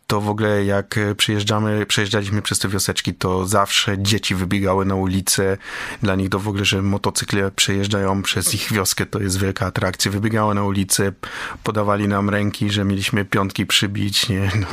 [0.07, 5.57] to w ogóle jak przyjeżdżamy, przejeżdżaliśmy przez te wioseczki, to zawsze dzieci wybiegały na ulicę.
[6.01, 10.11] Dla nich to w ogóle, że motocykle przejeżdżają przez ich wioskę, to jest wielka atrakcja.
[10.11, 11.11] Wybiegały na ulicę,
[11.63, 14.51] podawali nam ręki, że mieliśmy piątki przybić, nie?
[14.63, 14.67] No,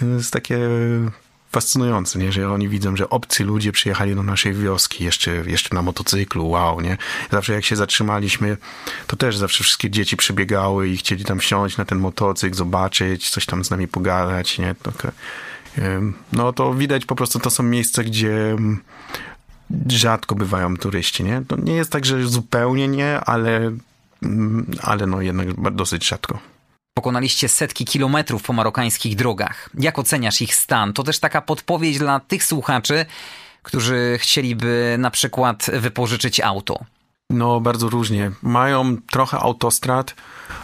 [0.00, 0.58] to jest takie
[1.52, 2.32] fascynujące, nie?
[2.32, 6.80] że oni widzą, że obcy ludzie przyjechali do naszej wioski jeszcze, jeszcze na motocyklu, wow,
[6.80, 6.96] nie?
[7.30, 8.56] Zawsze jak się zatrzymaliśmy,
[9.06, 13.46] to też zawsze wszystkie dzieci przybiegały i chcieli tam wsiąść na ten motocykl, zobaczyć, coś
[13.46, 14.74] tam z nami pogadać, nie?
[14.82, 14.92] To,
[16.32, 18.56] no to widać po prostu, to są miejsca, gdzie
[19.88, 21.42] rzadko bywają turyści, nie?
[21.48, 23.72] To nie jest tak, że zupełnie nie, ale,
[24.82, 26.38] ale no jednak dosyć rzadko.
[26.98, 29.70] Pokonaliście setki kilometrów po marokańskich drogach.
[29.78, 30.92] Jak oceniasz ich stan?
[30.92, 33.06] To też taka podpowiedź dla tych słuchaczy,
[33.62, 36.78] którzy chcieliby na przykład wypożyczyć auto.
[37.30, 38.30] No, bardzo różnie.
[38.42, 40.14] Mają trochę autostrad,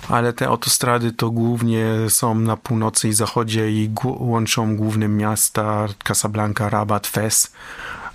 [0.09, 6.69] ale te autostrady to głównie są na północy i zachodzie i łączą główne miasta Casablanca,
[6.69, 7.53] Rabat, Fez.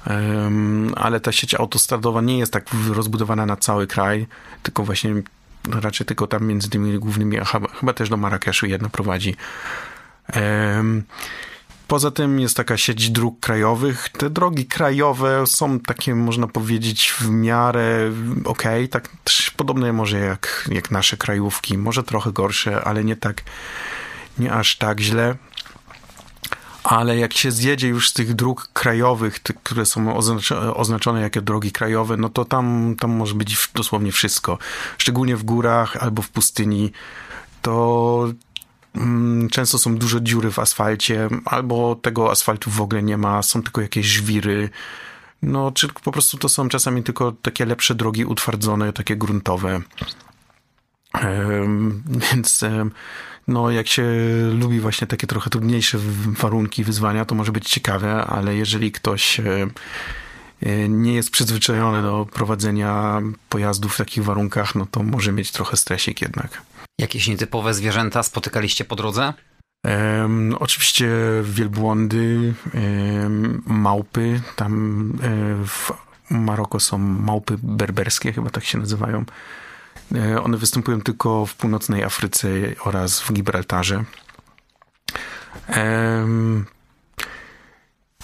[0.08, 4.28] Um, ale ta sieć autostradowa nie jest tak rozbudowana na cały kraj,
[4.64, 5.14] tylko właśnie
[5.72, 9.36] raczej tylko tam między tymi głównymi, chyba, chyba też do Marrakeszu jedna prowadzi.
[10.36, 11.04] Um,
[11.90, 14.10] Poza tym jest taka sieć dróg krajowych.
[14.10, 18.12] Te drogi krajowe są takie, można powiedzieć, w miarę
[18.46, 19.10] ok, tak
[19.58, 23.44] podobne może jak, jak nasze krajówki, może trochę gorsze, ale nie tak,
[24.40, 25.36] nie aż tak źle.
[26.90, 30.16] Ale jak się zjedzie już z tych dróg krajowych, tych, które są
[30.76, 34.58] oznaczone jako drogi krajowe, no to tam, tam może być dosłownie wszystko.
[34.98, 36.92] Szczególnie w górach albo w pustyni.
[37.62, 38.30] To
[38.96, 43.64] Mm, często są duże dziury w asfalcie, albo tego asfaltu w ogóle nie ma, są
[43.64, 44.70] tylko jakieś żwiry.
[45.42, 49.82] No, czy po prostu to są czasami tylko takie lepsze drogi utwardzone, takie gruntowe.
[52.34, 52.66] Więc
[53.50, 54.04] no, jak się
[54.54, 59.70] lubi właśnie takie trochę trudniejsze warunki, wyzwania, to może być ciekawe, ale jeżeli ktoś e,
[60.90, 66.22] nie jest przyzwyczajony do prowadzenia pojazdów w takich warunkach, no to może mieć trochę stresik
[66.22, 66.62] jednak.
[67.00, 69.34] Jakieś nietypowe zwierzęta spotykaliście po drodze?
[69.86, 71.10] Um, oczywiście
[71.44, 74.42] wielbłądy, um, małpy.
[74.56, 74.74] Tam
[75.24, 75.92] um, w
[76.30, 79.26] Maroko są małpy berberskie, chyba tak się nazywają.
[80.16, 82.50] E, one występują tylko w północnej Afryce
[82.84, 84.04] oraz w Gibraltarze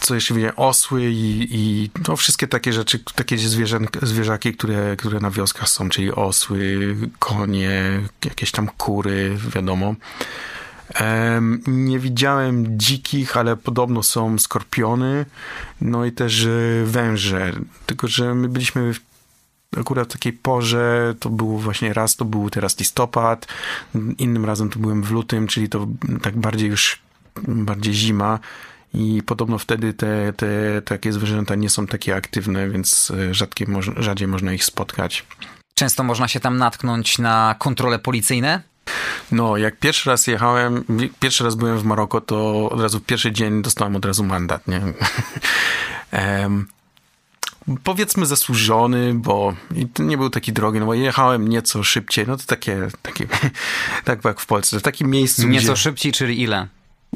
[0.06, 3.38] co jeszcze widziałem, osły i, i no, wszystkie takie rzeczy, takie
[4.02, 9.96] zwierzaki, które, które na wioskach są, czyli osły, konie, jakieś tam kury, wiadomo.
[11.68, 15.26] Nie widziałem dzikich, ale podobno są skorpiony,
[15.82, 16.48] no i też
[16.86, 17.54] węże.
[17.86, 18.94] Tylko, że my byliśmy
[19.80, 23.48] akurat w takiej porze, to było właśnie raz, to był teraz listopad,
[24.18, 25.88] innym razem to byłem w lutym, czyli to
[26.22, 27.00] tak bardziej już,
[27.48, 28.40] bardziej zima
[28.94, 33.66] i podobno wtedy te, te takie zwierzęta nie są takie aktywne, więc e, rzadkie,
[33.98, 35.26] rzadziej można ich spotkać.
[35.74, 38.62] Często można się tam natknąć na kontrole policyjne?
[39.32, 40.84] No, jak pierwszy raz jechałem,
[41.20, 44.68] pierwszy raz byłem w Maroko, to od razu w pierwszy dzień dostałem od razu mandat,
[44.68, 44.82] nie?
[46.42, 46.68] um,
[47.84, 49.56] powiedzmy zasłużony, bo
[49.94, 53.28] to nie był taki drogi, no bo jechałem nieco szybciej, no to takie, takie
[54.06, 55.76] tak jak w Polsce, w takim miejscu, Nieco gdzie...
[55.76, 56.68] szybciej, czyli ile?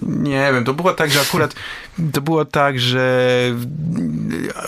[0.02, 1.56] Nie wiem, to było tak, że akurat
[2.14, 3.30] to było tak, że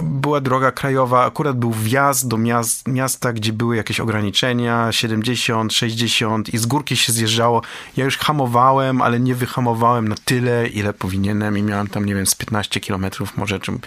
[0.01, 6.53] była droga krajowa, akurat był wjazd do miast, miasta, gdzie były jakieś ograniczenia, 70, 60
[6.53, 7.61] i z górki się zjeżdżało.
[7.97, 12.25] Ja już hamowałem, ale nie wyhamowałem na tyle, ile powinienem i miałem tam, nie wiem,
[12.25, 13.79] z 15 kilometrów może, czym,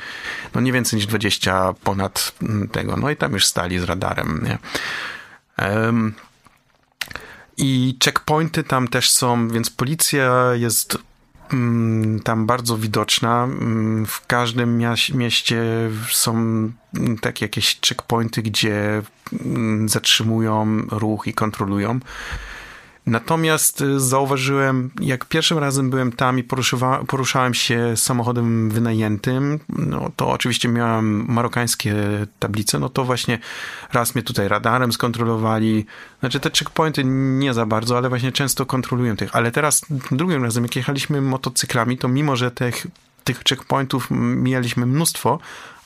[0.55, 2.33] no nie więcej niż 20 ponad
[2.73, 2.97] tego.
[2.97, 4.59] No i tam już stali z radarem, nie?
[5.69, 6.15] Um,
[7.57, 11.14] i checkpointy tam też są, więc policja jest Mm,
[12.25, 13.45] tam bardzo widoczna.
[13.45, 14.79] Mm, w każdym
[15.15, 15.63] mieście
[16.11, 16.35] są
[17.21, 19.03] takie jakieś checkpointy, gdzie
[19.45, 22.01] mm, zatrzymują ruch i kontrolują.
[23.07, 26.45] Natomiast y, zauważyłem, jak pierwszym razem byłem tam i
[27.07, 31.95] poruszałem się samochodem wynajętym, no to oczywiście miałem marokańskie
[32.39, 33.39] tablice, no to właśnie
[33.93, 35.87] raz mnie tutaj radarem skontrolowali.
[36.21, 39.37] Znaczy te checkpointy nie za bardzo, ale właśnie często kontrolują tych.
[39.37, 42.87] Ale teraz drugim razem, jak jechaliśmy motocyklami, to mimo, że tych,
[43.25, 45.39] tych checkpointów mijaliśmy mnóstwo,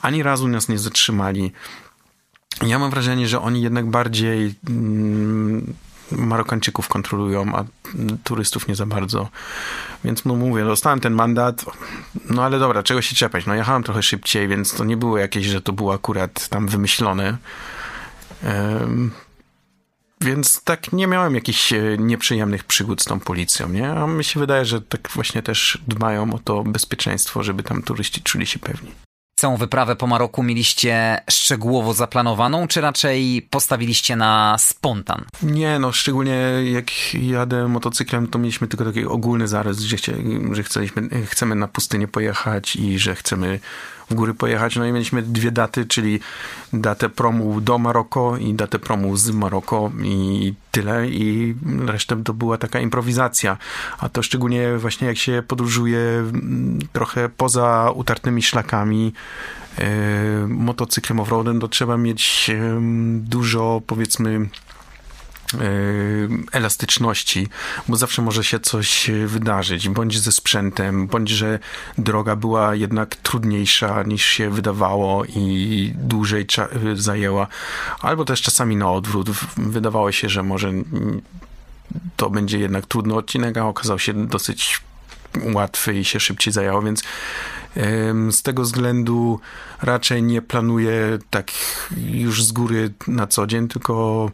[0.02, 1.52] ani razu nas nie zatrzymali.
[2.66, 5.74] Ja mam wrażenie, że oni jednak bardziej mm,
[6.12, 7.64] Marokańczyków kontrolują, a
[8.24, 9.28] turystów nie za bardzo.
[10.04, 11.64] Więc no mówię, dostałem ten mandat,
[12.30, 13.46] no ale dobra, czego się czepiać?
[13.46, 17.36] No jechałem trochę szybciej, więc to nie było jakieś, że to było akurat tam wymyślone.
[18.44, 19.10] Um,
[20.20, 23.90] więc tak nie miałem jakichś e, nieprzyjemnych przygód z tą policją, nie?
[23.90, 28.22] A mi się wydaje, że tak właśnie też dbają o to bezpieczeństwo, żeby tam turyści
[28.22, 29.07] czuli się pewni.
[29.38, 35.24] Całą wyprawę po Maroku mieliście szczegółowo zaplanowaną, czy raczej postawiliście na spontan?
[35.42, 36.36] Nie, no szczególnie
[36.72, 39.96] jak jadę motocyklem, to mieliśmy tylko taki ogólny zarys, że,
[40.52, 43.60] że chcieliśmy, chcemy na pustynię pojechać i że chcemy
[44.10, 44.76] w góry pojechać.
[44.76, 46.20] No i mieliśmy dwie daty, czyli
[46.72, 51.08] datę promu do Maroko i datę promu z Maroko i tyle.
[51.08, 51.54] I
[51.86, 53.56] resztę to była taka improwizacja.
[53.98, 59.12] A to szczególnie właśnie jak się podróżuje mm, trochę poza utartymi szlakami,
[59.78, 59.84] yy,
[60.48, 62.50] motocyklem offroadem, to trzeba mieć
[63.20, 64.48] dużo, powiedzmy,
[66.52, 67.48] elastyczności,
[67.88, 71.58] bo zawsze może się coś wydarzyć, bądź ze sprzętem, bądź że
[71.98, 76.46] droga była jednak trudniejsza niż się wydawało i dłużej
[76.94, 77.46] zajęła,
[78.00, 79.30] albo też czasami na odwrót.
[79.56, 80.72] Wydawało się, że może
[82.16, 84.80] to będzie jednak trudny odcinek, a okazał się dosyć
[85.52, 87.02] łatwy i się szybciej zajęło, więc
[88.30, 89.40] z tego względu
[89.82, 91.50] raczej nie planuję tak
[91.96, 94.30] już z góry na co dzień, tylko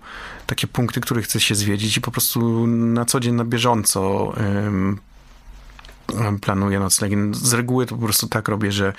[0.47, 4.33] takie punkty, które chcę się zwiedzić i po prostu na co dzień, na bieżąco
[6.41, 7.17] planuję noclegi.
[7.33, 8.93] Z reguły to po prostu tak robię, że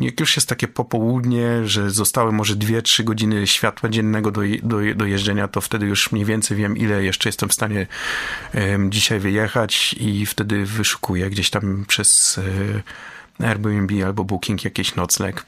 [0.00, 5.04] jak już jest takie popołudnie, że zostały może 2-3 godziny światła dziennego do, do, do
[5.04, 7.86] jeżdżenia, to wtedy już mniej więcej wiem, ile jeszcze jestem w stanie
[8.88, 12.40] dzisiaj wyjechać i wtedy wyszukuję gdzieś tam przez
[13.40, 15.46] e, Airbnb albo Booking jakiś nocleg.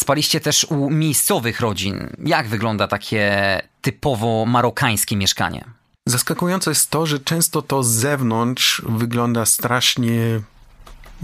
[0.00, 2.08] Spaliście też u miejscowych rodzin.
[2.24, 5.64] Jak wygląda takie typowo marokańskie mieszkanie?
[6.06, 10.40] Zaskakujące jest to, że często to z zewnątrz wygląda strasznie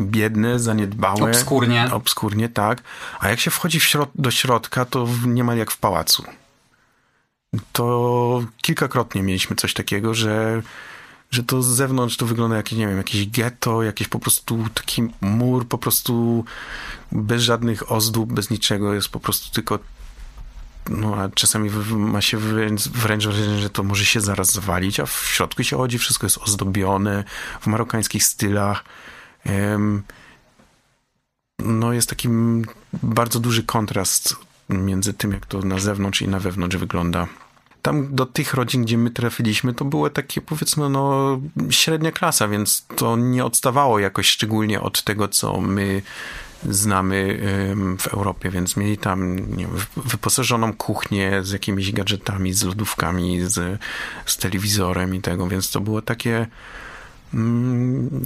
[0.00, 1.30] biedne, zaniedbałe.
[1.30, 1.88] Obskurnie.
[1.92, 2.82] Obskurnie, tak.
[3.20, 6.24] A jak się wchodzi środ do środka, to niemal jak w pałacu.
[7.72, 10.62] To kilkakrotnie mieliśmy coś takiego, że,
[11.30, 15.02] że to z zewnątrz to wygląda jak, nie wiem, jakieś getto, jakiś po prostu taki
[15.20, 16.44] mur, po prostu
[17.12, 19.78] bez żadnych ozdób, bez niczego, jest po prostu tylko
[20.88, 25.06] no a czasami ma się wręcz, wręcz wrażenie, że to może się zaraz zawalić, a
[25.06, 27.24] w środku się chodzi, wszystko jest ozdobione
[27.60, 28.84] w marokańskich stylach
[31.58, 32.28] no jest taki
[33.02, 34.36] bardzo duży kontrast
[34.68, 37.26] między tym, jak to na zewnątrz i na wewnątrz wygląda.
[37.82, 42.86] Tam do tych rodzin, gdzie my trafiliśmy, to było takie powiedzmy no średnia klasa, więc
[42.96, 46.02] to nie odstawało jakoś szczególnie od tego, co my
[46.68, 47.40] znamy
[47.98, 53.80] w Europie, więc mieli tam wiem, wyposażoną kuchnię z jakimiś gadżetami, z lodówkami, z,
[54.26, 56.46] z telewizorem i tego, więc to było takie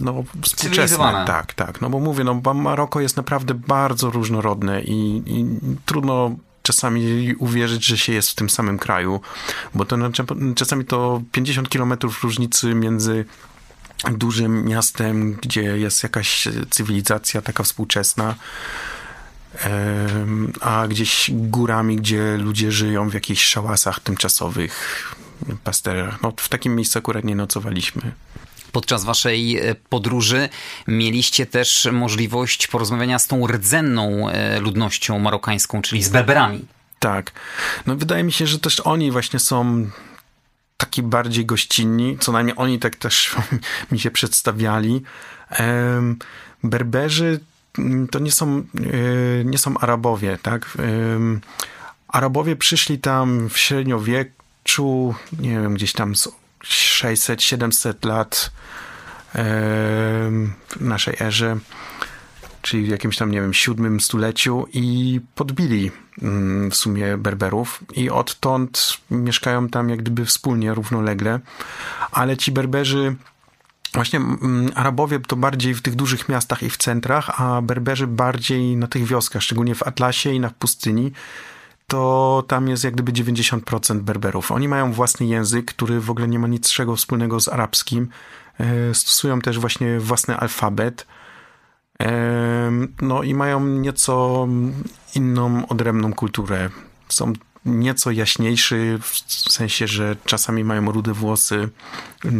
[0.00, 1.24] no, współczesne.
[1.26, 1.80] Tak, tak.
[1.80, 5.46] No bo mówię, no Maroko jest naprawdę bardzo różnorodne i, i
[5.86, 9.20] trudno czasami uwierzyć, że się jest w tym samym kraju,
[9.74, 9.96] bo to
[10.54, 13.24] czasami to 50 kilometrów różnicy między
[14.10, 18.34] dużym miastem, gdzie jest jakaś cywilizacja taka współczesna,
[20.60, 25.04] a gdzieś górami, gdzie ludzie żyją w jakichś szałasach tymczasowych,
[25.64, 26.22] pasterach.
[26.22, 28.12] No, w takim miejscu akurat nie nocowaliśmy.
[28.78, 30.48] Podczas waszej e, podróży
[30.86, 36.64] mieliście też możliwość porozmawiania z tą rdzenną e, ludnością marokańską, czyli z Berberami.
[36.98, 37.32] Tak.
[37.86, 39.90] No wydaje mi się, że też oni właśnie są
[40.76, 43.36] taki bardziej gościnni, co najmniej oni tak też
[43.92, 45.02] mi się przedstawiali.
[46.64, 47.40] Berberzy
[47.78, 50.78] mm, to nie są, e, nie są Arabowie, tak?
[52.08, 56.28] Arabowie przyszli tam w średniowieczu, nie wiem, gdzieś tam z
[56.64, 58.50] 600-700 lat
[59.34, 61.58] w naszej erze,
[62.62, 65.90] czyli w jakimś tam, nie wiem, siódmym stuleciu i podbili
[66.22, 71.40] mm, w sumie Berberów i odtąd mieszkają tam jak gdyby wspólnie, równolegle,
[72.12, 73.16] ale ci Berberzy
[73.94, 78.76] Właśnie mm, Arabowie to bardziej w tych dużych miastach i w centrach, a Berberzy bardziej
[78.76, 81.12] na tych wioskach, szczególnie w Atlasie i na pustyni,
[81.88, 84.52] to tam jest jak gdyby 90% Berberów.
[84.52, 88.08] Oni mają własny język, który w ogóle nie ma niczego wspólnego z arabskim.
[88.60, 91.06] E, stosują też właśnie własny alfabet.
[92.02, 92.70] E,
[93.00, 94.48] no i mają nieco
[95.14, 96.70] inną, odrębną kulturę.
[97.08, 97.32] Są
[97.64, 101.68] nieco jaśniejszy, w sensie, że czasami mają rude włosy,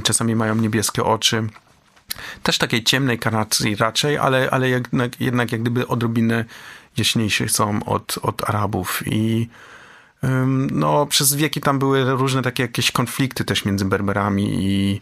[0.02, 1.46] czasami mają niebieskie oczy.
[2.42, 6.44] Też takiej ciemnej karacji raczej, ale, ale jednak, jednak jak gdyby odrobinę
[6.98, 9.48] jaśniejsi są od, od Arabów i
[10.70, 15.00] no, przez wieki tam były różne takie jakieś konflikty też między Berberami i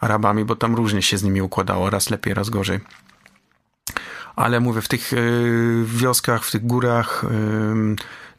[0.00, 2.80] Arabami, bo tam różnie się z nimi układało, raz lepiej, raz gorzej.
[4.36, 7.24] Ale mówię, w tych y, wioskach, w tych górach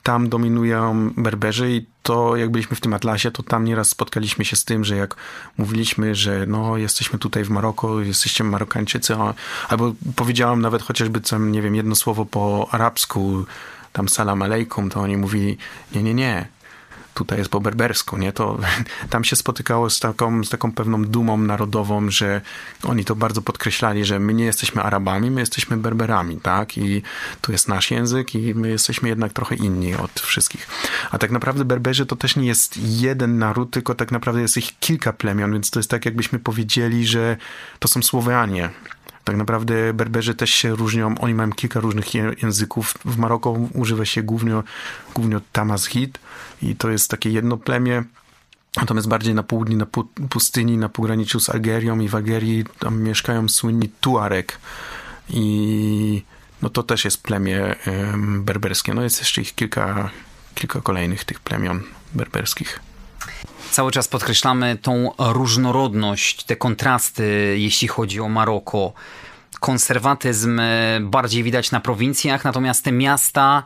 [0.10, 4.56] tam dominują Berberzy i to jak byliśmy w tym atlasie, to tam nieraz spotkaliśmy się
[4.56, 5.16] z tym, że jak
[5.58, 9.16] mówiliśmy, że no jesteśmy tutaj w Maroko, jesteście Marokańczycy,
[9.70, 13.46] albo powiedziałam nawet chociażby tam, nie wiem, jedno słowo po arabsku,
[13.94, 15.58] tam salam alejkum, to oni mówili
[15.96, 16.48] nie, nie, nie,
[17.14, 18.34] tutaj jest po berbersku, nie?
[18.34, 18.58] To
[19.10, 22.42] tam się spotykało z taką, z taką pewną dumą narodową, że
[22.84, 26.78] oni to bardzo podkreślali, że my nie jesteśmy Arabami, my jesteśmy Berberami, tak?
[26.78, 27.02] I
[27.42, 30.68] to jest nasz język i my jesteśmy jednak trochę inni od wszystkich.
[31.12, 34.80] A tak naprawdę Berberzy to też nie jest jeden naród, tylko tak naprawdę jest ich
[34.80, 37.38] kilka plemion, więc to jest tak jakbyśmy powiedzieli, że
[37.80, 38.70] to są Słowianie,
[39.24, 42.94] tak naprawdę Berberzy też się różnią, oni mają kilka różnych języków.
[43.06, 44.62] W Maroku używa się głównie,
[45.14, 46.20] głównie Tamazghid
[46.62, 48.04] i to jest takie jedno plemię.
[48.78, 49.86] Natomiast bardziej na południu, na
[50.30, 54.60] pustyni, na pograniczu z Algerią i w Algerii tam mieszkają słynni Tuareg.
[55.30, 56.24] I
[56.62, 57.76] no to też jest plemię
[58.40, 58.94] berberskie.
[58.94, 60.10] No jest jeszcze ich kilka,
[60.56, 61.84] kilka kolejnych tych plemion
[62.14, 62.80] berberskich.
[63.72, 68.94] Cały czas podkreślamy tą różnorodność, te kontrasty, jeśli chodzi o Maroko.
[69.60, 73.64] Konserwatyzm e, bardziej widać na prowincjach, natomiast te miasta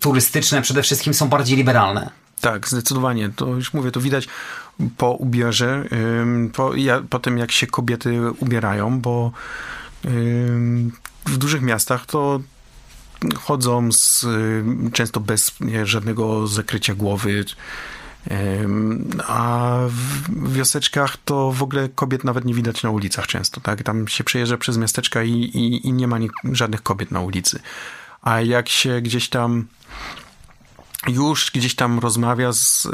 [0.00, 2.10] turystyczne przede wszystkim są bardziej liberalne.
[2.40, 3.30] Tak, zdecydowanie.
[3.36, 4.28] To już mówię, to widać
[4.96, 5.84] po ubierze,
[6.52, 9.32] po, ja, po tym jak się kobiety ubierają, bo
[11.26, 12.40] w dużych miastach to
[13.34, 14.26] chodzą z,
[14.92, 15.52] często bez
[15.84, 17.44] żadnego zakrycia głowy,
[19.26, 19.78] a
[20.28, 23.82] w wioseczkach to w ogóle kobiet nawet nie widać na ulicach często, tak?
[23.82, 26.18] Tam się przejeżdża przez miasteczka i, i, i nie ma
[26.52, 27.60] żadnych kobiet na ulicy.
[28.26, 29.66] A jak się gdzieś tam
[31.08, 32.88] już gdzieś tam rozmawia z,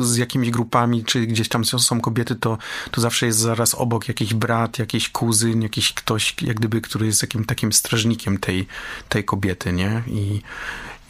[0.00, 2.58] z jakimiś grupami, czy gdzieś tam są kobiety, to,
[2.90, 7.22] to zawsze jest zaraz obok jakiś brat, jakiś kuzyn, jakiś ktoś, jak gdyby, który jest
[7.22, 8.66] jakim takim strażnikiem tej,
[9.08, 10.02] tej kobiety, nie?
[10.06, 10.42] I,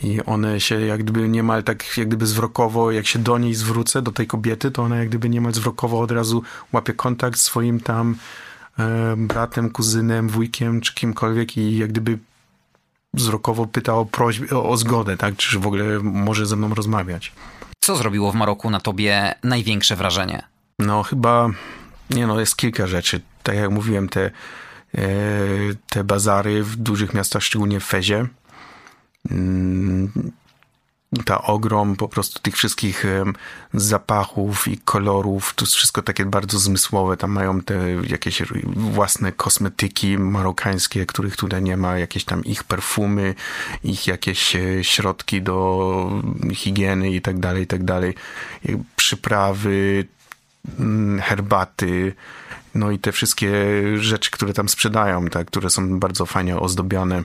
[0.03, 4.03] i one się jak gdyby niemal tak jak gdyby zwrokowo, jak się do niej zwrócę,
[4.03, 7.81] do tej kobiety, to ona jak gdyby niemal zwrokowo od razu łapie kontakt z swoim
[7.81, 8.17] tam
[8.79, 12.19] e, bratem, kuzynem, wujkiem czy kimkolwiek i jak gdyby
[13.15, 15.37] wzrokowo pyta o, prośbę, o, o zgodę, tak?
[15.37, 17.33] Czy w ogóle może ze mną rozmawiać.
[17.81, 20.43] Co zrobiło w Maroku na tobie największe wrażenie?
[20.79, 21.49] No chyba,
[22.11, 23.21] nie no, jest kilka rzeczy.
[23.43, 24.31] Tak jak mówiłem, te,
[24.95, 25.01] e,
[25.89, 28.27] te bazary w dużych miastach, szczególnie w Fezie,
[29.31, 30.13] mm,
[31.25, 33.05] ta ogrom po prostu tych wszystkich
[33.75, 37.75] zapachów i kolorów, to jest wszystko takie bardzo zmysłowe, tam mają te
[38.09, 38.43] jakieś
[38.77, 43.35] własne kosmetyki marokańskie, których tutaj nie ma, jakieś tam ich perfumy,
[43.85, 46.11] ich jakieś e, środki do
[46.55, 48.15] higieny i tak dalej, i tak dalej,
[48.97, 50.07] przyprawy,
[50.79, 52.15] mm, herbaty,
[52.75, 53.53] no i te wszystkie
[53.99, 57.23] rzeczy, które tam sprzedają, tak, które są bardzo fajnie ozdobione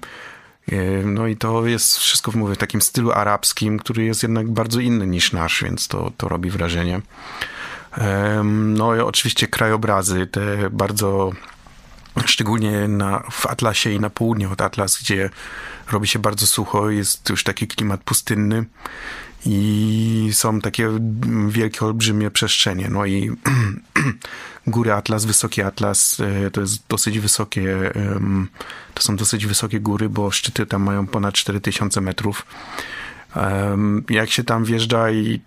[1.06, 5.08] no i to jest wszystko, mówię, w takim stylu arabskim, który jest jednak bardzo inny
[5.08, 7.02] niż nasz, więc to, to robi wrażenie.
[8.54, 11.32] No i oczywiście krajobrazy, te bardzo,
[12.26, 15.30] szczególnie na, w Atlasie i na południe od Atlas, gdzie
[15.92, 18.66] robi się bardzo sucho, jest już taki klimat pustynny
[19.46, 20.90] i są takie
[21.48, 22.90] wielkie, olbrzymie przestrzenie.
[22.90, 23.32] No i
[24.68, 27.92] góry Atlas, wysoki Atlas, e, to jest dosyć wysokie,
[28.94, 32.46] to są dosyć wysokie góry, bo szczyty tam mają ponad 4000 metrów.
[34.10, 35.42] Jak się tam wjeżdża i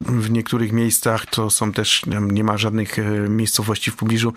[0.00, 4.32] w niektórych miejscach to są też, nie ma żadnych e, miejscowości w pobliżu,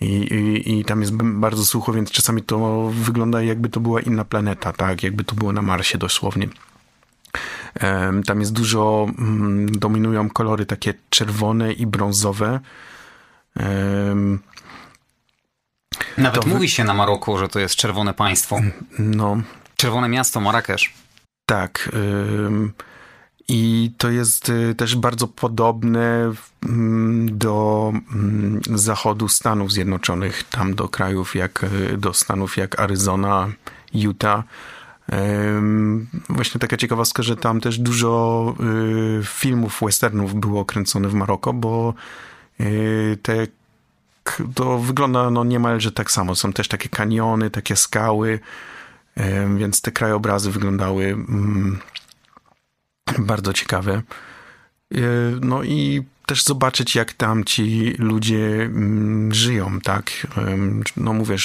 [0.00, 4.24] i, i, I tam jest bardzo sucho, więc czasami to wygląda jakby to była inna
[4.24, 5.02] planeta, tak?
[5.02, 6.48] Jakby to było na Marsie dosłownie.
[8.26, 12.60] Tam jest dużo, mm, dominują kolory takie czerwone i brązowe.
[16.18, 16.48] Nawet to...
[16.48, 18.60] mówi się na Maroku, że to jest czerwone państwo.
[18.98, 19.36] No.
[19.76, 20.94] Czerwone miasto, Marrakesz.
[21.46, 21.90] Tak.
[23.48, 30.88] I to jest y, też bardzo podobne mm, do mm, zachodu Stanów Zjednoczonych, tam do
[30.88, 33.48] krajów jak, y, do Stanów jak Arizona,
[33.94, 34.44] Utah
[36.28, 38.54] Właśnie taka ciekawostka, że tam też dużo
[39.20, 41.94] y, filmów, westernów było kręcone w Maroko, bo
[42.60, 43.46] y, te
[44.54, 46.34] to wygląda no niemalże tak samo.
[46.34, 48.40] Są też takie kaniony, takie skały,
[49.56, 51.78] więc te krajobrazy wyglądały mm,
[53.18, 54.02] bardzo ciekawe.
[54.94, 60.26] Y, no i też zobaczyć, jak tam ci ludzie mm, żyją, tak?
[60.96, 61.36] No mówię,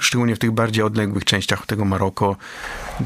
[0.00, 2.36] szczególnie w tych bardziej odległych częściach tego Maroko,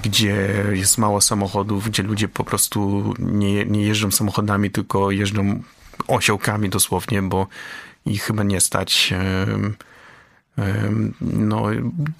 [0.04, 5.62] gdzie jest mało samochodów, gdzie ludzie po prostu nie, nie jeżdżą samochodami, tylko jeżdżą
[6.08, 7.46] osiołkami dosłownie, bo
[8.06, 9.14] ich chyba nie stać.
[11.20, 11.66] No,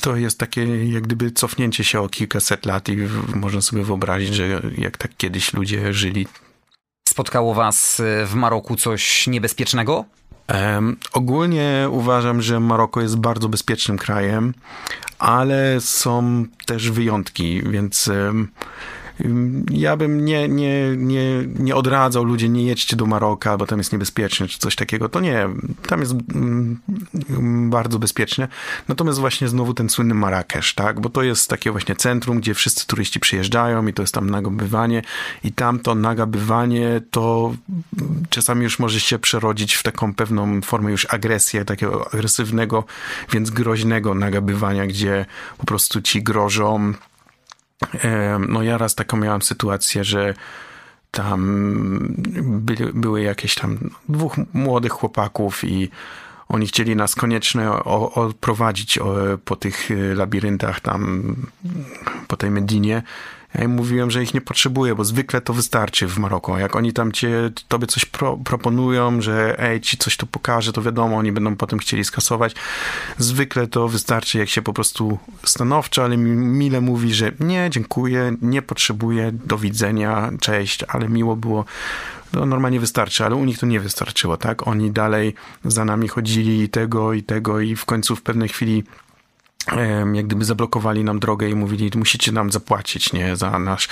[0.00, 2.96] to jest takie jak gdyby cofnięcie się o kilkaset lat i
[3.34, 6.26] można sobie wyobrazić, że jak tak kiedyś ludzie żyli,
[7.12, 10.04] Spotkało was y, w Maroku coś niebezpiecznego?
[10.48, 14.54] Um, ogólnie uważam, że Maroko jest bardzo bezpiecznym krajem,
[15.18, 18.48] ale są też wyjątki, więc um,
[19.70, 23.92] ja bym nie, nie, nie, nie odradzał ludzie, nie jedźcie do Maroka, bo tam jest
[23.92, 25.08] niebezpiecznie, czy coś takiego.
[25.08, 25.48] To nie,
[25.88, 26.80] tam jest mm,
[27.70, 28.48] bardzo bezpiecznie.
[28.88, 31.00] Natomiast właśnie znowu ten słynny Marrakesz, tak?
[31.00, 35.02] Bo to jest takie właśnie centrum, gdzie wszyscy turyści przyjeżdżają i to jest tam nagabywanie
[35.44, 37.54] i tam to nagabywanie to
[38.30, 42.84] czasami już może się przerodzić w taką pewną formę już agresję, takiego agresywnego,
[43.32, 45.26] więc groźnego nagabywania, gdzie
[45.58, 46.92] po prostu ci grożą
[48.48, 50.34] no ja raz taką miałam sytuację, że
[51.10, 51.40] tam
[52.42, 53.78] były, były jakieś tam
[54.08, 55.90] dwóch młodych chłopaków i
[56.48, 57.70] oni chcieli nas koniecznie
[58.14, 58.98] odprowadzić
[59.44, 61.36] po tych labiryntach tam,
[62.28, 63.02] po tej Medinie.
[63.54, 66.58] Ja im mówiłem, że ich nie potrzebuję, bo zwykle to wystarczy w Maroku.
[66.58, 70.82] Jak oni tam cię, tobie coś pro, proponują, że ej, ci coś tu pokaże, to
[70.82, 72.54] wiadomo, oni będą potem chcieli skasować.
[73.18, 78.62] Zwykle to wystarczy, jak się po prostu stanowczo, ale mile mówi, że nie, dziękuję, nie
[78.62, 81.64] potrzebuję, do widzenia, cześć, ale miło było
[82.32, 84.68] no normalnie wystarczy, ale u nich to nie wystarczyło, tak?
[84.68, 85.34] Oni dalej
[85.64, 88.84] za nami chodzili i tego, i tego i w końcu w pewnej chwili
[90.12, 93.88] jak gdyby zablokowali nam drogę i mówili, musicie nam zapłacić, nie, za nasz,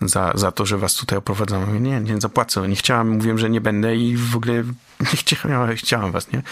[0.00, 1.80] za, za to, że was tutaj oprowadzamy.
[1.80, 4.64] Nie, nie zapłacę, nie chciałam, mówiłem, że nie będę i w ogóle
[5.00, 6.42] nie chciałam, chciałam was, nie.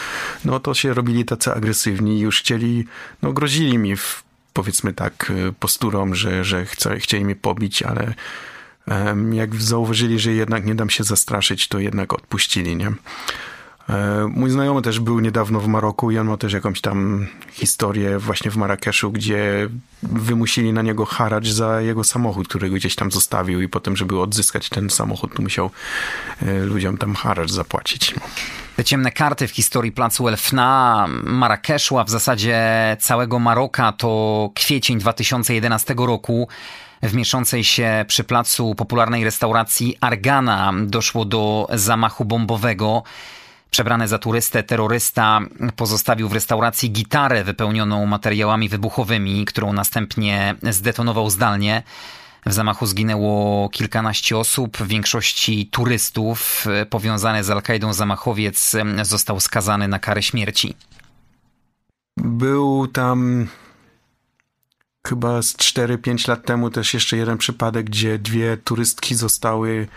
[0.45, 2.85] No to się robili tacy agresywni już chcieli,
[3.23, 8.15] no grozili mi w, powiedzmy tak, posturą, że, że chce, chcieli mnie pobić, ale
[9.33, 12.93] jak zauważyli, że jednak nie dam się zastraszyć, to jednak odpuścili, nie.
[13.89, 18.19] E, mój znajomy też był niedawno w Maroku i on ma też jakąś tam historię
[18.19, 19.69] właśnie w Marrakeszu, gdzie
[20.03, 24.69] wymusili na niego haracz za jego samochód, który gdzieś tam zostawił i potem, żeby odzyskać
[24.69, 25.71] ten samochód, to musiał
[26.43, 28.15] e, ludziom tam haracz zapłacić.
[28.77, 32.61] Te ciemne karty w historii placu Elfna, Marrakeszu, a w zasadzie
[33.01, 36.49] całego Maroka to kwiecień 2011 roku.
[37.03, 43.03] W mieszczącej się przy placu popularnej restauracji Argana doszło do zamachu bombowego.
[43.71, 45.41] Przebrany za turystę terrorysta
[45.77, 51.83] pozostawił w restauracji gitarę wypełnioną materiałami wybuchowymi, którą następnie zdetonował zdalnie.
[52.47, 56.67] W zamachu zginęło kilkanaście osób, w większości turystów.
[56.91, 60.75] Powiązany z Al-Kaidą zamachowiec został skazany na karę śmierci.
[62.17, 63.49] Był tam
[65.07, 69.89] chyba z 4-5 lat temu też jeszcze jeden przypadek, gdzie dwie turystki zostały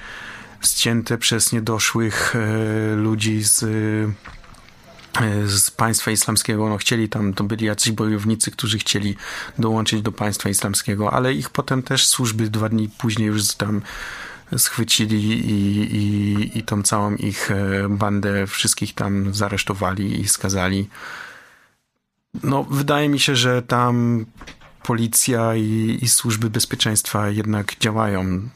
[0.61, 3.67] ścięte przez niedoszłych e, ludzi z e,
[5.47, 6.69] z państwa islamskiego.
[6.69, 9.15] No, chcieli tam, to byli jacyś bojownicy, którzy chcieli
[9.59, 13.81] dołączyć do państwa islamskiego, ale ich potem też służby dwa dni później już tam
[14.57, 20.89] schwycili i, i, i tą całą ich e, bandę wszystkich tam zaresztowali i skazali.
[22.43, 24.25] No, wydaje mi się, że tam
[24.83, 28.49] policja i, i, służby bezpieczeństwa jednak działają.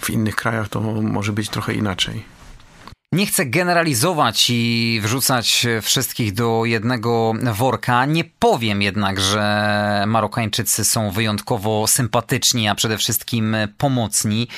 [0.00, 2.24] W innych krajach to może być trochę inaczej.
[3.12, 8.06] Nie chcę generalizować i wrzucać wszystkich do jednego worka.
[8.06, 14.48] Nie powiem jednak, że Marokańczycy są wyjątkowo sympatyczni, a przede wszystkim pomocni.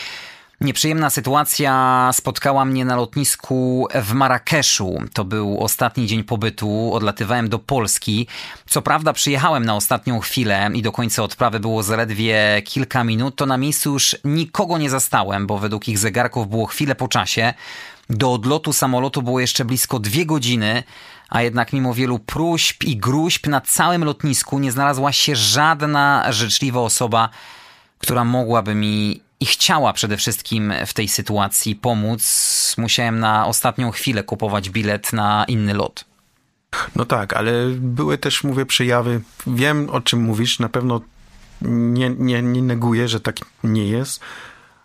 [0.61, 4.99] Nieprzyjemna sytuacja spotkała mnie na lotnisku w Marrakeszu.
[5.13, 8.27] To był ostatni dzień pobytu, odlatywałem do Polski.
[8.67, 13.47] Co prawda przyjechałem na ostatnią chwilę i do końca odprawy było zaledwie kilka minut, to
[13.47, 17.55] na miejscu już nikogo nie zastałem, bo według ich zegarków było chwilę po czasie.
[18.11, 20.83] Do odlotu samolotu było jeszcze blisko dwie godziny,
[21.29, 26.81] a jednak mimo wielu próśb i gruźb na całym lotnisku nie znalazła się żadna życzliwa
[26.81, 27.29] osoba,
[27.99, 34.23] która mogłaby mi i chciała przede wszystkim w tej sytuacji pomóc, musiałem na ostatnią chwilę
[34.23, 36.05] kupować bilet na inny lot.
[36.97, 39.21] No tak, ale były też, mówię, przejawy.
[39.47, 41.01] Wiem, o czym mówisz, na pewno
[41.63, 44.21] nie, nie, nie neguję, że tak nie jest,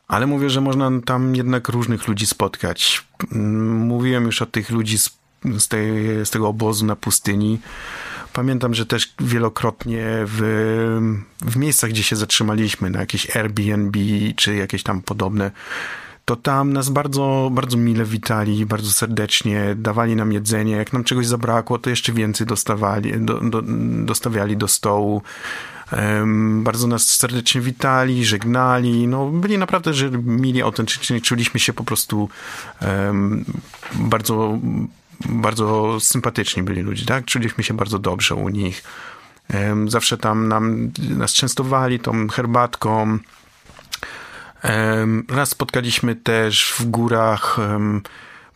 [0.07, 3.05] ale mówię, że można tam jednak różnych ludzi spotkać.
[3.31, 5.09] Mówiłem już o tych ludzi z,
[5.57, 5.89] z, tej,
[6.25, 7.59] z tego obozu na pustyni.
[8.33, 10.39] Pamiętam, że też wielokrotnie w,
[11.41, 13.99] w miejscach, gdzie się zatrzymaliśmy, na jakieś Airbnb
[14.35, 15.51] czy jakieś tam podobne,
[16.25, 20.71] to tam nas bardzo, bardzo mile witali, bardzo serdecznie, dawali nam jedzenie.
[20.71, 23.61] Jak nam czegoś zabrakło, to jeszcze więcej dostawali, do, do,
[24.05, 25.21] dostawiali do stołu.
[25.91, 29.07] Um, bardzo nas serdecznie witali, żegnali.
[29.07, 31.21] No, byli naprawdę że mili, autentycznie.
[31.21, 32.29] Czuliśmy się po prostu
[32.81, 33.45] um,
[33.93, 34.59] bardzo
[35.25, 37.25] bardzo sympatyczni byli ludzie, tak?
[37.25, 38.83] Czuliśmy się bardzo dobrze u nich.
[39.87, 43.19] Zawsze tam nam, nas częstowali tą herbatką.
[45.29, 47.57] Raz spotkaliśmy też w górach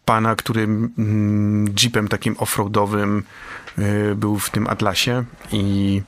[0.07, 3.23] pana, który mm, jeepem takim offroadowym
[3.77, 6.01] e, był w tym Atlasie i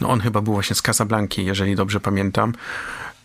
[0.00, 2.52] no on chyba był właśnie z Casablanki, jeżeli dobrze pamiętam.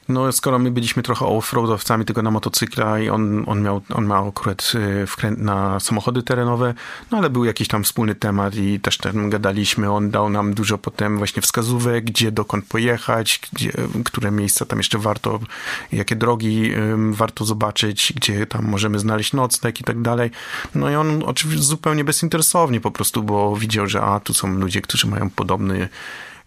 [0.09, 4.27] No, skoro my byliśmy trochę offroadowcami tylko na motocykla i on, on, miał, on miał
[4.27, 4.71] akurat
[5.03, 6.73] y, wkręt na samochody terenowe,
[7.11, 9.91] no ale był jakiś tam wspólny temat i też tam gadaliśmy.
[9.91, 13.71] On dał nam dużo potem właśnie wskazówek, gdzie, dokąd pojechać, gdzie,
[14.05, 15.39] które miejsca tam jeszcze warto,
[15.91, 20.31] jakie drogi um, warto zobaczyć, gdzie tam możemy znaleźć nocleg i tak dalej.
[20.75, 24.81] No i on oczywiście zupełnie bezinteresownie po prostu, bo widział, że a, tu są ludzie,
[24.81, 25.89] którzy mają podobny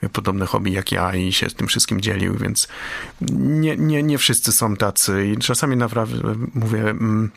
[0.09, 2.69] podobne hobby jak ja i się z tym wszystkim dzielił, więc
[3.39, 6.81] nie, nie, nie wszyscy są tacy i czasami naprawdę mówię...
[6.81, 7.31] Mm,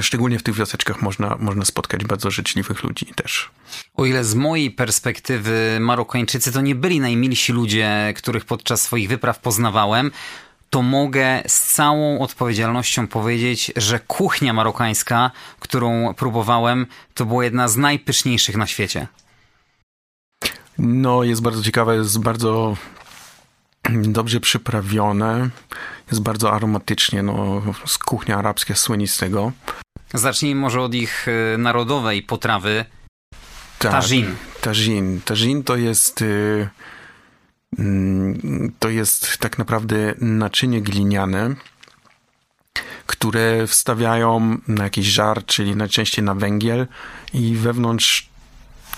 [0.00, 3.50] Szczególnie w tych wioseczkach można, można spotkać bardzo życzliwych ludzi też.
[3.94, 9.38] O ile z mojej perspektywy Marokańczycy to nie byli najmilsi ludzie, których podczas swoich wypraw
[9.38, 10.10] poznawałem,
[10.70, 15.30] to mogę z całą odpowiedzialnością powiedzieć, że kuchnia marokańska,
[15.60, 19.06] którą próbowałem, to była jedna z najpyszniejszych na świecie.
[20.78, 22.76] No, jest bardzo ciekawe, jest bardzo
[24.02, 25.50] dobrze przyprawione,
[26.10, 29.52] jest bardzo aromatycznie, no, z kuchnia arabska słyni z tego.
[30.14, 32.84] Zacznijmy może od ich y, narodowej potrawy,
[33.78, 34.34] tak, tajin.
[34.60, 35.20] Tajin.
[35.24, 36.22] Tajin to jest...
[36.22, 36.68] Y,
[37.78, 41.54] mm, to jest tak naprawdę naczynie gliniane,
[43.06, 46.86] które wstawiają na jakiś żar, czyli najczęściej na węgiel
[47.34, 48.28] i wewnątrz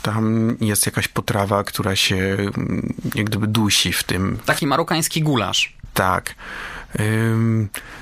[0.02, 4.38] tam jest jakaś potrawa, która się mm, jak gdyby dusi w tym.
[4.46, 5.72] Taki marokański gulasz.
[5.94, 6.34] Tak.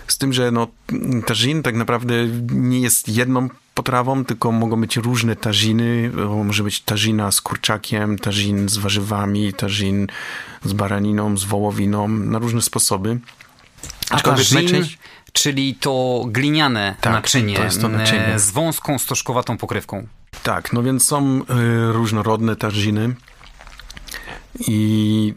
[0.06, 0.68] Z tym, że no,
[1.26, 2.14] tażin tak naprawdę
[2.50, 6.10] nie jest jedną potrawą, tylko mogą być różne tażiny.
[6.44, 10.06] Może być tażina z kurczakiem, tażin z warzywami, tażin
[10.64, 13.18] z baraniną, z wołowiną, na różne sposoby.
[14.10, 14.86] A tażin,
[15.32, 20.06] czyli to gliniane tak, naczynie, to jest to naczynie z wąską, stożkowatą pokrywką.
[20.42, 21.44] Tak, no więc są y,
[21.92, 23.14] różnorodne tażiny
[24.60, 25.34] i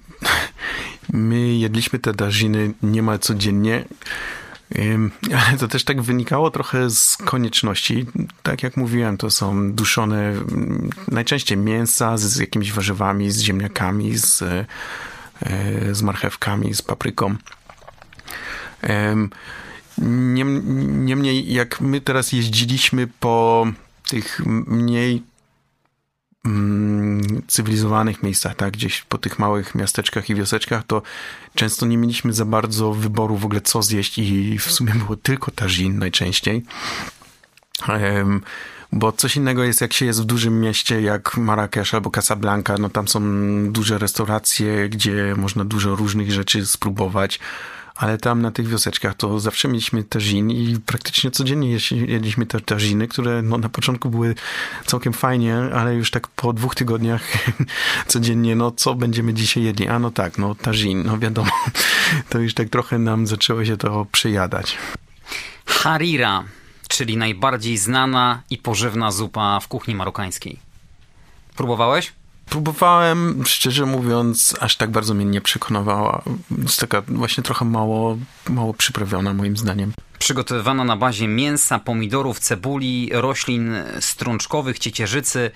[1.13, 3.85] my jedliśmy te tażiny niemal codziennie.
[5.47, 8.05] Ale to też tak wynikało trochę z konieczności.
[8.43, 14.41] Tak jak mówiłem, to są duszone mm, najczęściej mięsa z, jakimiś warzywami, z ziemniakami, z,
[14.41, 14.65] e,
[15.91, 17.35] z marchewkami, z papryką.
[20.01, 23.67] Niemniej, jak my teraz jeździliśmy po
[24.09, 25.23] tych mniej
[26.45, 31.01] mm, cywilizowanych miejscach, tak, gdzieś po tych małych miasteczkach i wioseczkach, to
[31.55, 35.51] często nie mieliśmy za bardzo wyboru w ogóle co zjeść i w sumie było tylko
[35.51, 36.63] tagine najczęściej.
[38.93, 42.89] Bo coś innego jest, jak się jest w dużym mieście, jak Marrakesz albo Casablanca, no
[42.89, 43.21] tam są
[43.71, 47.39] duże restauracje, gdzie można dużo różnych rzeczy spróbować
[48.01, 53.07] ale tam na tych wioseczkach to zawsze mieliśmy tażin i praktycznie codziennie jedliśmy te tażiny,
[53.07, 54.35] które no, na początku były
[54.85, 57.23] całkiem fajnie, ale już tak po dwóch tygodniach
[58.07, 59.87] codziennie, no co będziemy dzisiaj jedli?
[59.87, 61.51] A no tak, no tażin, no wiadomo,
[62.29, 64.77] to już tak trochę nam zaczęło się to przejadać.
[65.65, 66.43] Harira,
[66.87, 70.59] czyli najbardziej znana i pożywna zupa w kuchni marokańskiej.
[71.55, 72.13] Próbowałeś?
[72.51, 76.21] Próbowałem, szczerze mówiąc, aż tak bardzo mnie nie przekonywała.
[76.61, 78.17] Jest taka właśnie trochę mało,
[78.49, 79.93] mało przyprawiona moim zdaniem.
[80.19, 85.51] Przygotowywana na bazie mięsa, pomidorów, cebuli, roślin strączkowych, ciecierzycy,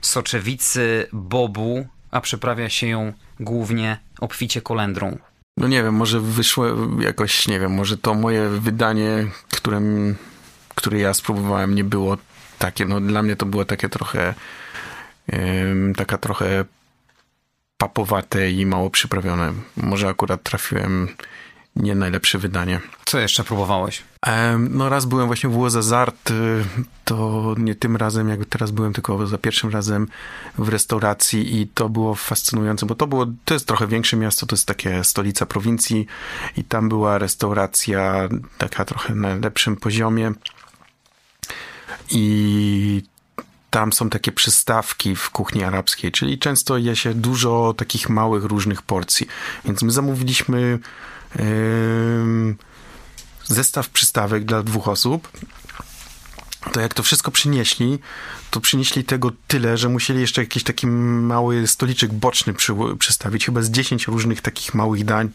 [0.00, 5.18] soczewicy, bobu, a przyprawia się ją głównie obficie kolendrą.
[5.56, 6.66] No nie wiem, może wyszło
[7.00, 10.16] jakoś, nie wiem, może to moje wydanie, którym,
[10.74, 12.16] które ja spróbowałem, nie było
[12.58, 14.34] takie, no dla mnie to było takie trochę
[15.96, 16.64] taka trochę
[17.76, 19.52] papowate i mało przyprawione.
[19.76, 21.08] Może akurat trafiłem
[21.76, 22.80] nie najlepsze wydanie.
[23.04, 24.02] Co jeszcze próbowałeś?
[24.58, 26.64] No raz byłem właśnie w Łozazart, y,
[27.04, 30.08] to nie tym razem, jak teraz byłem, tylko za pierwszym razem
[30.58, 34.56] w restauracji i to było fascynujące, bo to było, to jest trochę większe miasto, to
[34.56, 36.06] jest takie stolica prowincji
[36.56, 40.32] i tam była restauracja taka trochę na lepszym poziomie
[42.10, 43.02] i
[43.70, 48.82] tam są takie przystawki w kuchni arabskiej, czyli często je się dużo takich małych, różnych
[48.82, 49.26] porcji.
[49.64, 50.78] Więc my zamówiliśmy
[51.36, 52.56] yy,
[53.44, 55.28] zestaw przystawek dla dwóch osób.
[56.72, 57.98] To jak to wszystko przynieśli,
[58.50, 63.62] to przynieśli tego tyle, że musieli jeszcze jakiś taki mały stoliczek boczny przy, przystawić, chyba
[63.62, 65.30] z 10 różnych takich małych dań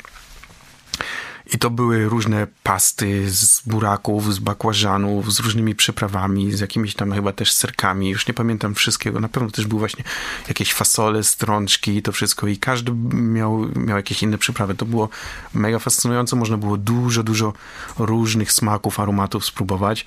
[1.54, 7.12] i to były różne pasty z buraków, z bakłażanów, z różnymi przyprawami, z jakimiś tam
[7.12, 8.10] chyba też serkami.
[8.10, 9.20] Już nie pamiętam wszystkiego.
[9.20, 10.04] Na pewno też były właśnie
[10.48, 12.48] jakieś fasole, strączki i to wszystko.
[12.48, 14.76] I każdy miał, miał jakieś inne przyprawy.
[14.76, 15.10] To było
[15.54, 16.36] mega fascynujące.
[16.36, 17.54] Można było dużo, dużo
[18.00, 20.06] różnych smaków, aromatów spróbować.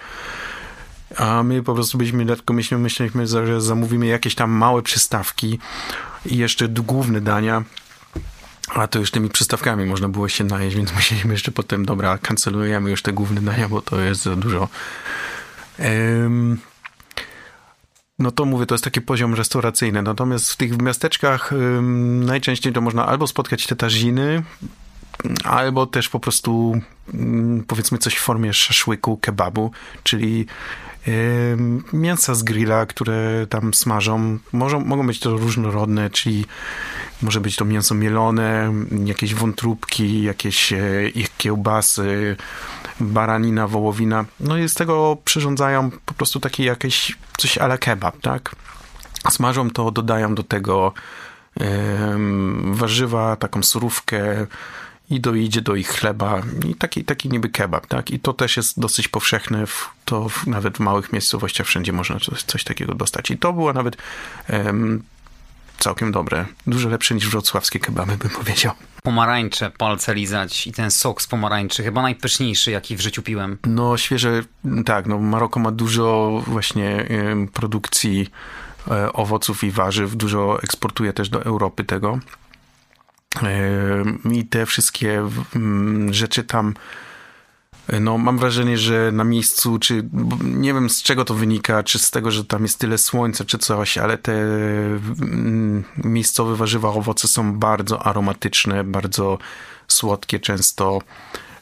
[1.17, 5.59] A my po prostu byliśmy lekko myśleliśmy, myśleliśmy, że zamówimy jakieś tam małe przystawki
[6.27, 7.65] i jeszcze główne dania
[8.69, 12.91] a to już tymi przystawkami można było się najeść, więc musieliśmy jeszcze potem, dobra, kancelujemy
[12.91, 14.69] już te główne dania, bo to jest za dużo.
[15.79, 16.59] Um,
[18.19, 20.03] no to mówię, to jest taki poziom restauracyjny.
[20.03, 24.43] Natomiast w tych miasteczkach um, najczęściej to można albo spotkać te taziny,
[25.45, 26.81] albo też po prostu
[27.15, 29.71] um, powiedzmy coś w formie szaszłyku, kebabu,
[30.03, 30.47] czyli
[31.93, 34.39] mięsa z grilla, które tam smażą.
[34.53, 36.45] Mogą, mogą być to różnorodne, czyli
[37.23, 38.73] może być to mięso mielone,
[39.05, 42.37] jakieś wątróbki, jakieś e, ich kiełbasy,
[43.01, 44.25] baranina, wołowina.
[44.41, 48.57] No i z tego przyrządzają po prostu takie jakieś coś ala kebab, tak?
[49.31, 50.93] Smażą to, dodają do tego
[52.65, 54.47] warzywa, taką surówkę
[55.11, 58.11] i dojdzie do ich chleba i taki, taki niby kebab, tak?
[58.11, 62.21] I to też jest dosyć powszechne, w, to w, nawet w małych miejscowościach wszędzie można
[62.21, 63.31] coś, coś takiego dostać.
[63.31, 63.97] I to było nawet
[65.79, 66.47] całkiem dobre.
[66.67, 68.73] Dużo lepsze niż wrocławskie kebaby, bym powiedział.
[69.03, 73.59] Pomarańcze, palce lizać i ten sok z pomarańczy, chyba najpyszniejszy, jaki w życiu piłem.
[73.67, 74.43] No świeże,
[74.85, 77.09] tak, no Maroko ma dużo właśnie
[77.53, 78.29] produkcji
[78.91, 82.19] e, owoców i warzyw, dużo eksportuje też do Europy tego.
[84.33, 85.23] I te wszystkie
[86.11, 86.75] rzeczy tam
[88.01, 90.09] no, mam wrażenie, że na miejscu, czy
[90.45, 93.59] nie wiem z czego to wynika, czy z tego, że tam jest tyle słońca, czy
[93.59, 94.33] coś, ale te
[96.05, 99.39] miejscowe warzywa, owoce są bardzo aromatyczne, bardzo
[99.89, 100.99] słodkie, często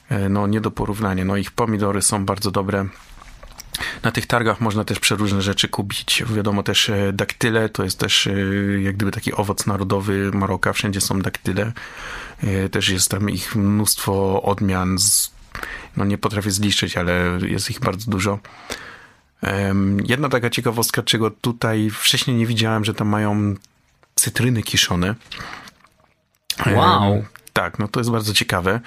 [0.09, 1.25] e, no, nie do porównania.
[1.25, 2.89] No, ich pomidory są bardzo dobre.
[4.03, 6.25] Na tych targach można też przeróżne rzeczy kupić.
[6.27, 8.33] Wiadomo też e, daktyle, to jest też e,
[8.83, 11.73] jak gdyby taki owoc narodowy Maroka, wszędzie są daktyle.
[12.43, 15.33] E, też jest tam ich mnóstwo odmian, z,
[15.97, 18.39] no nie potrafię zliczyć, ale jest ich bardzo dużo.
[20.05, 23.55] Jedna taka ciekawostka, czego tutaj wcześniej nie widziałem, że tam mają
[24.15, 25.15] cytryny kiszone.
[26.75, 27.25] Wow.
[27.53, 28.81] Tak, no to jest bardzo ciekawe.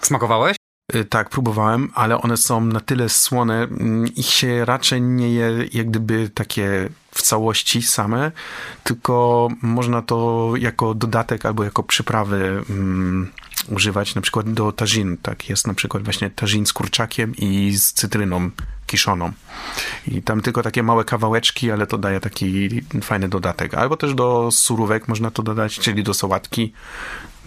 [0.00, 0.59] Smakowałeś?
[0.94, 5.50] Y, tak, próbowałem, ale one są na tyle słone, mm, ich się raczej nie je
[5.72, 8.32] jak gdyby takie w całości same,
[8.84, 13.32] tylko można to jako dodatek albo jako przyprawy um,
[13.68, 15.16] używać na przykład do tażin.
[15.16, 18.50] Tak jest na przykład właśnie tażin z kurczakiem i z cytryną
[18.86, 19.32] kiszoną.
[20.08, 22.68] I tam tylko takie małe kawałeczki, ale to daje taki
[23.02, 23.74] fajny dodatek.
[23.74, 26.72] Albo też do surówek można to dodać, czyli do sałatki.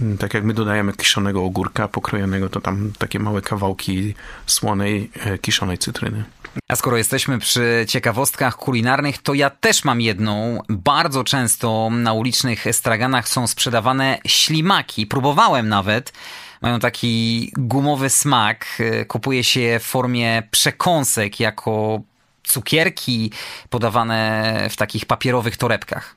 [0.02, 4.14] Mm, tak jak my dodajemy kiszonego ogórka pokrojonego, to tam takie małe kawałki
[4.46, 6.24] słonej, e, kiszonej cytryny.
[6.68, 10.60] A skoro jesteśmy przy ciekawostkach kulinarnych, to ja też mam jedną.
[10.70, 15.08] Bardzo często na ulicznych straganach są sprzedawane ślimaki.
[15.08, 16.14] Próbowałem nawet.
[16.62, 18.66] Mają taki gumowy smak.
[18.80, 22.02] E, kupuje się je w formie przekąsek jako
[22.44, 23.32] cukierki
[23.70, 26.16] podawane w takich papierowych torebkach.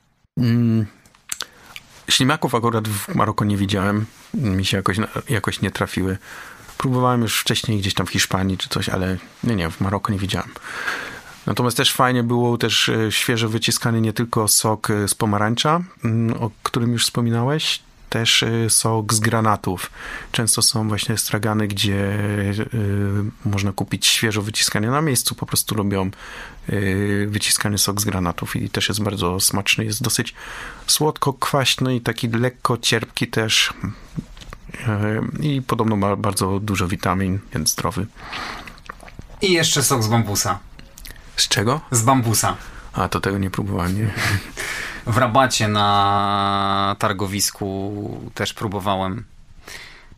[2.09, 4.05] Ślimaków akurat w Maroko nie widziałem.
[4.33, 4.97] Mi się jakoś,
[5.29, 6.17] jakoś nie trafiły.
[6.77, 10.19] Próbowałem już wcześniej gdzieś tam w Hiszpanii czy coś, ale nie, nie, w Maroko nie
[10.19, 10.49] widziałem.
[11.45, 16.43] Natomiast też fajnie było też e, świeżo wyciskany nie tylko sok e, z pomarańcza, mm,
[16.43, 17.79] o którym już wspominałeś,
[18.19, 19.91] też y, sok z granatów.
[20.31, 22.67] Często są właśnie stragany, gdzie y,
[23.45, 26.11] można kupić świeżo wyciskanie na miejscu, po prostu robią
[26.69, 29.85] y, wyciskany sok z granatów i też jest bardzo smaczny.
[29.85, 30.33] Jest dosyć
[30.87, 33.73] słodko, kwaśny i taki lekko cierpki też.
[35.39, 38.05] I podobno ma bardzo dużo witamin, więc zdrowy.
[39.41, 40.59] I jeszcze sok z bambusa.
[41.35, 41.81] Z czego?
[41.91, 42.57] Z bambusa.
[42.93, 44.13] A, to tego nie próbowałem, nie?
[45.07, 49.23] W Rabacie na targowisku też próbowałem.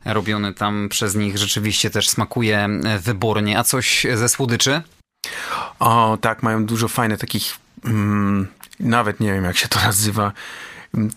[0.06, 2.70] Robiony tam przez nich rzeczywiście też smakuje
[3.00, 3.60] wybornie.
[3.60, 4.82] A coś ze słodyczy?
[5.80, 8.48] O, tak, mają dużo fajnych takich, mm,
[8.80, 10.32] nawet nie wiem jak się to nazywa.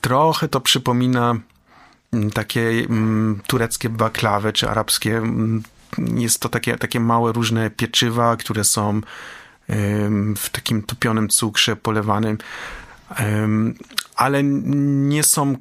[0.00, 1.34] Trochę to przypomina
[2.12, 5.16] mm, takie mm, tureckie baklawy czy arabskie.
[5.16, 5.62] Mm,
[5.98, 9.00] jest to takie, takie małe różne pieczywa, które są
[10.36, 12.38] w takim topionym cukrze polewanym
[14.16, 15.56] ale nie są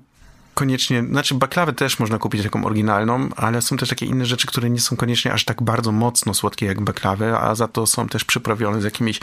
[0.53, 4.69] koniecznie, znaczy baklawy też można kupić taką oryginalną, ale są też takie inne rzeczy, które
[4.69, 8.25] nie są koniecznie aż tak bardzo mocno słodkie jak baklawy, a za to są też
[8.25, 9.19] przyprawione z jakimiś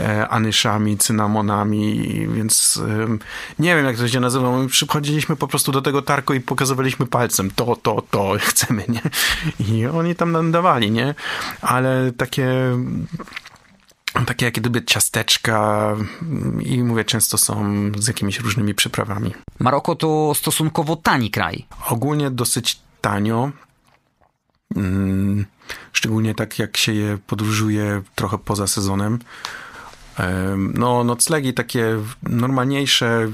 [0.00, 3.18] e, anyszami, cynamonami, więc e,
[3.58, 4.58] nie wiem jak to się nazywa.
[4.58, 9.02] My przychodziliśmy po prostu do tego tarku i pokazywaliśmy palcem to, to, to chcemy, nie?
[9.68, 11.14] I oni tam nam dawali, nie?
[11.60, 12.48] Ale takie
[14.26, 15.88] takie jak gdyby ciasteczka
[16.60, 17.64] i mówię, często są
[17.98, 19.34] z jakimiś różnymi przyprawami.
[19.58, 21.66] Maroko to stosunkowo tani kraj.
[21.88, 23.50] Ogólnie dosyć tanio.
[24.76, 25.46] Mm,
[25.92, 29.18] szczególnie tak jak się je podróżuje trochę poza sezonem.
[30.58, 33.28] No, noclegi takie normalniejsze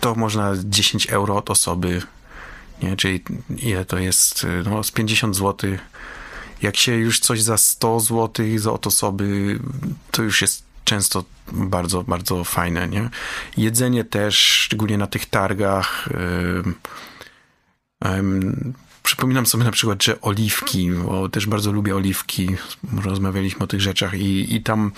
[0.00, 2.02] to można 10 euro od osoby.
[2.82, 2.96] Nie?
[2.96, 3.24] Czyli
[3.58, 4.46] ile to jest?
[4.64, 5.80] No, z 50 złotych
[6.62, 9.58] jak się już coś za 100 zł od osoby,
[10.10, 13.10] to już jest często bardzo, bardzo fajne, nie?
[13.56, 16.08] Jedzenie też, szczególnie na tych targach.
[19.02, 22.48] Przypominam sobie na przykład, że oliwki, bo też bardzo lubię oliwki.
[23.04, 24.92] Rozmawialiśmy o tych rzeczach i, i tam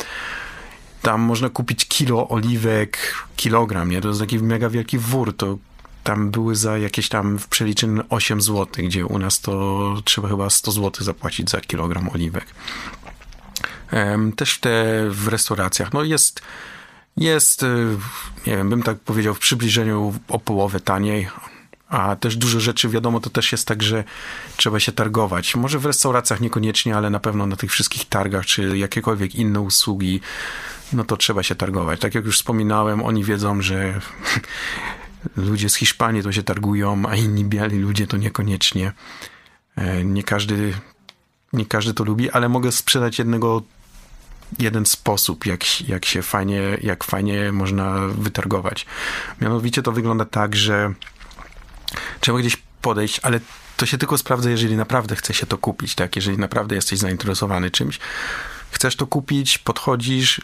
[1.02, 4.00] tam można kupić kilo oliwek, kilogram, nie?
[4.00, 5.58] To jest taki mega wielki wór, to
[6.04, 10.50] tam były za jakieś tam w przeliczeniu 8 zł, gdzie u nas to trzeba chyba
[10.50, 12.46] 100 zł zapłacić za kilogram oliwek.
[14.36, 14.70] Też te
[15.10, 16.42] w restauracjach, no jest,
[17.16, 17.96] jest, y,
[18.46, 21.28] nie wiem, bym tak powiedział, w przybliżeniu o połowę taniej,
[21.88, 24.04] a też dużo rzeczy, wiadomo, to też jest tak, że
[24.56, 25.56] trzeba się targować.
[25.56, 30.20] Może w restauracjach niekoniecznie, ale na pewno na tych wszystkich targach, czy jakiekolwiek inne usługi,
[30.92, 32.00] no to trzeba się targować.
[32.00, 34.00] Tak jak już wspominałem, oni wiedzą, że
[35.36, 38.92] ludzie z Hiszpanii to się targują, a inni biali ludzie to niekoniecznie.
[39.76, 40.74] E, nie każdy,
[41.52, 43.62] nie każdy to lubi, ale mogę sprzedać jednego
[44.58, 48.86] jeden sposób, jak, jak się fajnie, jak fajnie można wytargować.
[49.40, 50.94] Mianowicie to wygląda tak, że
[52.20, 53.40] trzeba gdzieś podejść, ale
[53.76, 56.16] to się tylko sprawdza, jeżeli naprawdę chce się to kupić, tak?
[56.16, 57.98] Jeżeli naprawdę jesteś zainteresowany czymś.
[58.70, 60.40] Chcesz to kupić, podchodzisz,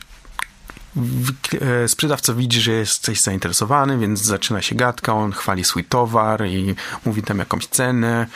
[1.86, 6.74] sprzedawca widzi, że jesteś zainteresowany, więc zaczyna się gadka, on chwali swój towar i
[7.04, 8.26] mówi tam jakąś cenę.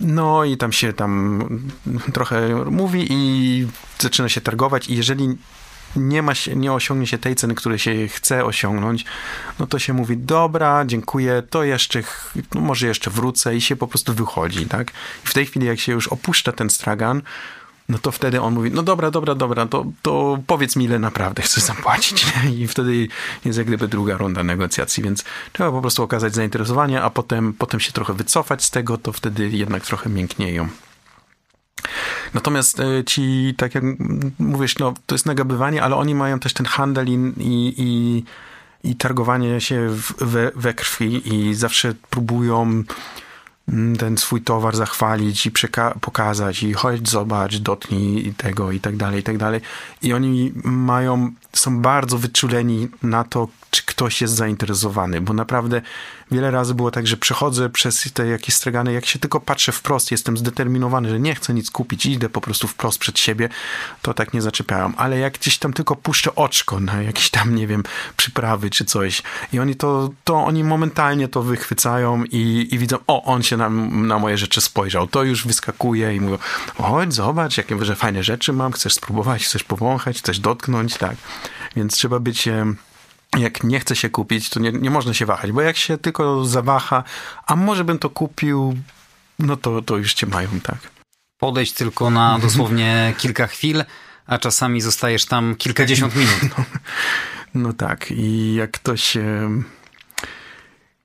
[0.00, 1.42] No i tam się tam
[2.12, 3.66] trochę mówi i
[3.98, 5.36] zaczyna się targować i jeżeli
[5.96, 9.04] nie, ma się, nie osiągnie się tej ceny, której się chce osiągnąć,
[9.58, 12.02] no to się mówi, dobra, dziękuję, to jeszcze,
[12.54, 14.90] no może jeszcze wrócę i się po prostu wychodzi, tak?
[15.24, 17.22] I w tej chwili, jak się już opuszcza ten stragan,
[17.88, 21.42] no to wtedy on mówi, no dobra, dobra, dobra, to, to powiedz mi, ile naprawdę
[21.42, 22.26] chcesz zapłacić.
[22.58, 23.08] I wtedy
[23.44, 27.80] jest jak gdyby druga runda negocjacji, więc trzeba po prostu okazać zainteresowanie, a potem, potem
[27.80, 30.68] się trochę wycofać z tego, to wtedy jednak trochę mięknieją.
[32.34, 33.84] Natomiast e, ci, tak jak
[34.38, 38.24] mówisz, no, to jest nagabywanie, ale oni mają też ten handel i, i,
[38.90, 42.84] i, targowanie się we, we krwi i zawsze próbują
[43.98, 45.50] ten swój towar zachwalić i
[46.00, 49.60] pokazać i chodź, zobacz, dotknij tego i tak dalej, i tak dalej.
[50.02, 55.82] I oni mają, są bardzo wyczuleni na to, czy ktoś jest zainteresowany, bo naprawdę
[56.30, 60.10] wiele razy było tak, że przechodzę przez te jakieś stragany, jak się tylko patrzę wprost,
[60.10, 63.48] jestem zdeterminowany, że nie chcę nic kupić, idę po prostu wprost przed siebie,
[64.02, 64.92] to tak nie zaczepiają.
[64.96, 67.82] Ale jak gdzieś tam tylko puszczę oczko na jakieś tam, nie wiem,
[68.16, 69.22] przyprawy czy coś
[69.52, 73.70] i oni to, to oni momentalnie to wychwycają i, i widzą, o, on się na,
[73.90, 75.06] na moje rzeczy spojrzał.
[75.06, 76.38] To już wyskakuje i mówią,
[76.76, 81.16] chodź, zobacz, jakie że fajne rzeczy mam, chcesz spróbować, chcesz powąchać, chcesz dotknąć, tak.
[81.76, 82.48] Więc trzeba być
[83.36, 86.44] jak nie chce się kupić, to nie, nie można się wahać, bo jak się tylko
[86.44, 87.04] zawaha,
[87.46, 88.76] a może bym to kupił,
[89.38, 90.78] no to, to już cię mają, tak.
[91.38, 93.84] Podejść tylko na dosłownie kilka chwil,
[94.26, 96.40] a czasami zostajesz tam kilkadziesiąt minut.
[96.42, 96.64] No,
[97.62, 99.18] no tak, i jak ktoś.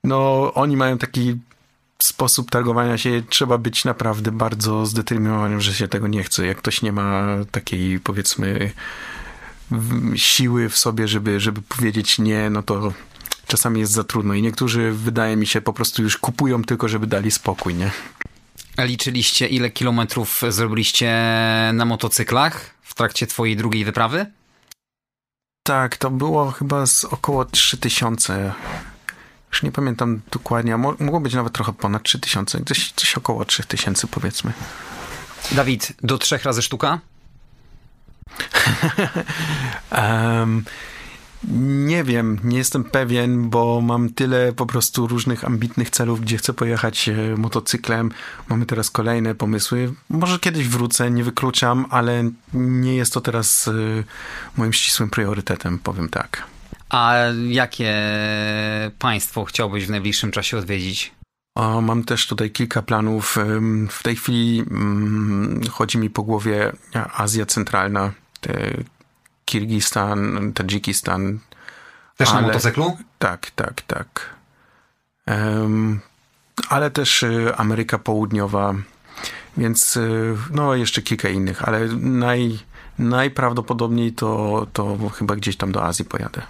[0.03, 1.37] No, oni mają taki
[2.03, 6.45] sposób targowania się, trzeba być naprawdę bardzo zdeterminowanym, że się tego nie chce.
[6.45, 8.71] Jak ktoś nie ma takiej, powiedzmy,
[10.15, 12.93] siły w sobie, żeby, żeby powiedzieć nie, no to
[13.47, 14.33] czasami jest za trudno.
[14.33, 17.91] I niektórzy, wydaje mi się, po prostu już kupują tylko, żeby dali spokój, nie?
[18.77, 21.11] A liczyliście, ile kilometrów zrobiliście
[21.73, 24.25] na motocyklach w trakcie twojej drugiej wyprawy?
[25.63, 28.53] Tak, to było chyba z około 3000.
[29.51, 34.53] Już nie pamiętam dokładnie, mogło być nawet trochę ponad 3000, gdzieś coś około 3000 powiedzmy.
[35.51, 36.99] Dawid, do trzech razy sztuka?
[39.91, 40.63] um,
[41.57, 46.53] nie wiem, nie jestem pewien, bo mam tyle po prostu różnych ambitnych celów, gdzie chcę
[46.53, 48.11] pojechać e, motocyklem.
[48.49, 49.93] Mamy teraz kolejne pomysły.
[50.09, 53.71] Może kiedyś wrócę, nie wykluczam, ale nie jest to teraz e,
[54.57, 56.43] moim ścisłym priorytetem, powiem tak.
[56.89, 57.15] A
[57.47, 57.95] jakie
[58.99, 61.11] państwo chciałbyś w najbliższym czasie odwiedzić?
[61.55, 63.37] O, mam też tutaj kilka planów.
[63.89, 66.71] W tej chwili mm, chodzi mi po głowie
[67.17, 68.11] Azja Centralna,
[69.45, 71.39] Kirgistan, Tadżykistan.
[72.17, 72.97] Też ale, na motocyklu?
[73.19, 74.35] Tak, tak, tak.
[75.27, 75.99] Um,
[76.69, 78.73] ale też y, Ameryka Południowa,
[79.57, 82.59] więc y, no jeszcze kilka innych, ale naj,
[82.99, 86.41] najprawdopodobniej to, to chyba gdzieś tam do Azji pojadę.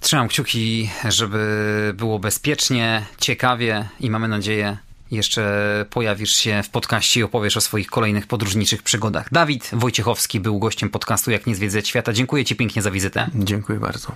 [0.00, 4.76] Trzymam kciuki, żeby było bezpiecznie, ciekawie i mamy nadzieję,
[5.10, 9.32] jeszcze pojawisz się w podcaście i opowiesz o swoich kolejnych podróżniczych przygodach.
[9.32, 12.12] Dawid Wojciechowski był gościem podcastu Jak nie zwiedzać świata.
[12.12, 13.30] Dziękuję Ci pięknie za wizytę.
[13.34, 14.12] Dziękuję bardzo.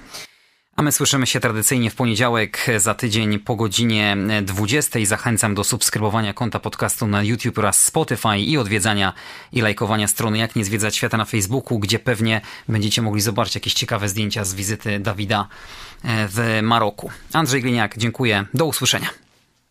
[0.76, 4.98] A my słyszymy się tradycyjnie w poniedziałek za tydzień po godzinie 20.
[5.04, 9.12] Zachęcam do subskrybowania konta podcastu na YouTube oraz Spotify i odwiedzania
[9.52, 13.74] i lajkowania strony Jak nie zwiedzać świata na Facebooku, gdzie pewnie będziecie mogli zobaczyć jakieś
[13.74, 15.48] ciekawe zdjęcia z wizyty Dawida
[16.04, 17.10] e, w Maroku.
[17.32, 18.44] Andrzej Gliniak, dziękuję.
[18.54, 19.23] Do usłyszenia.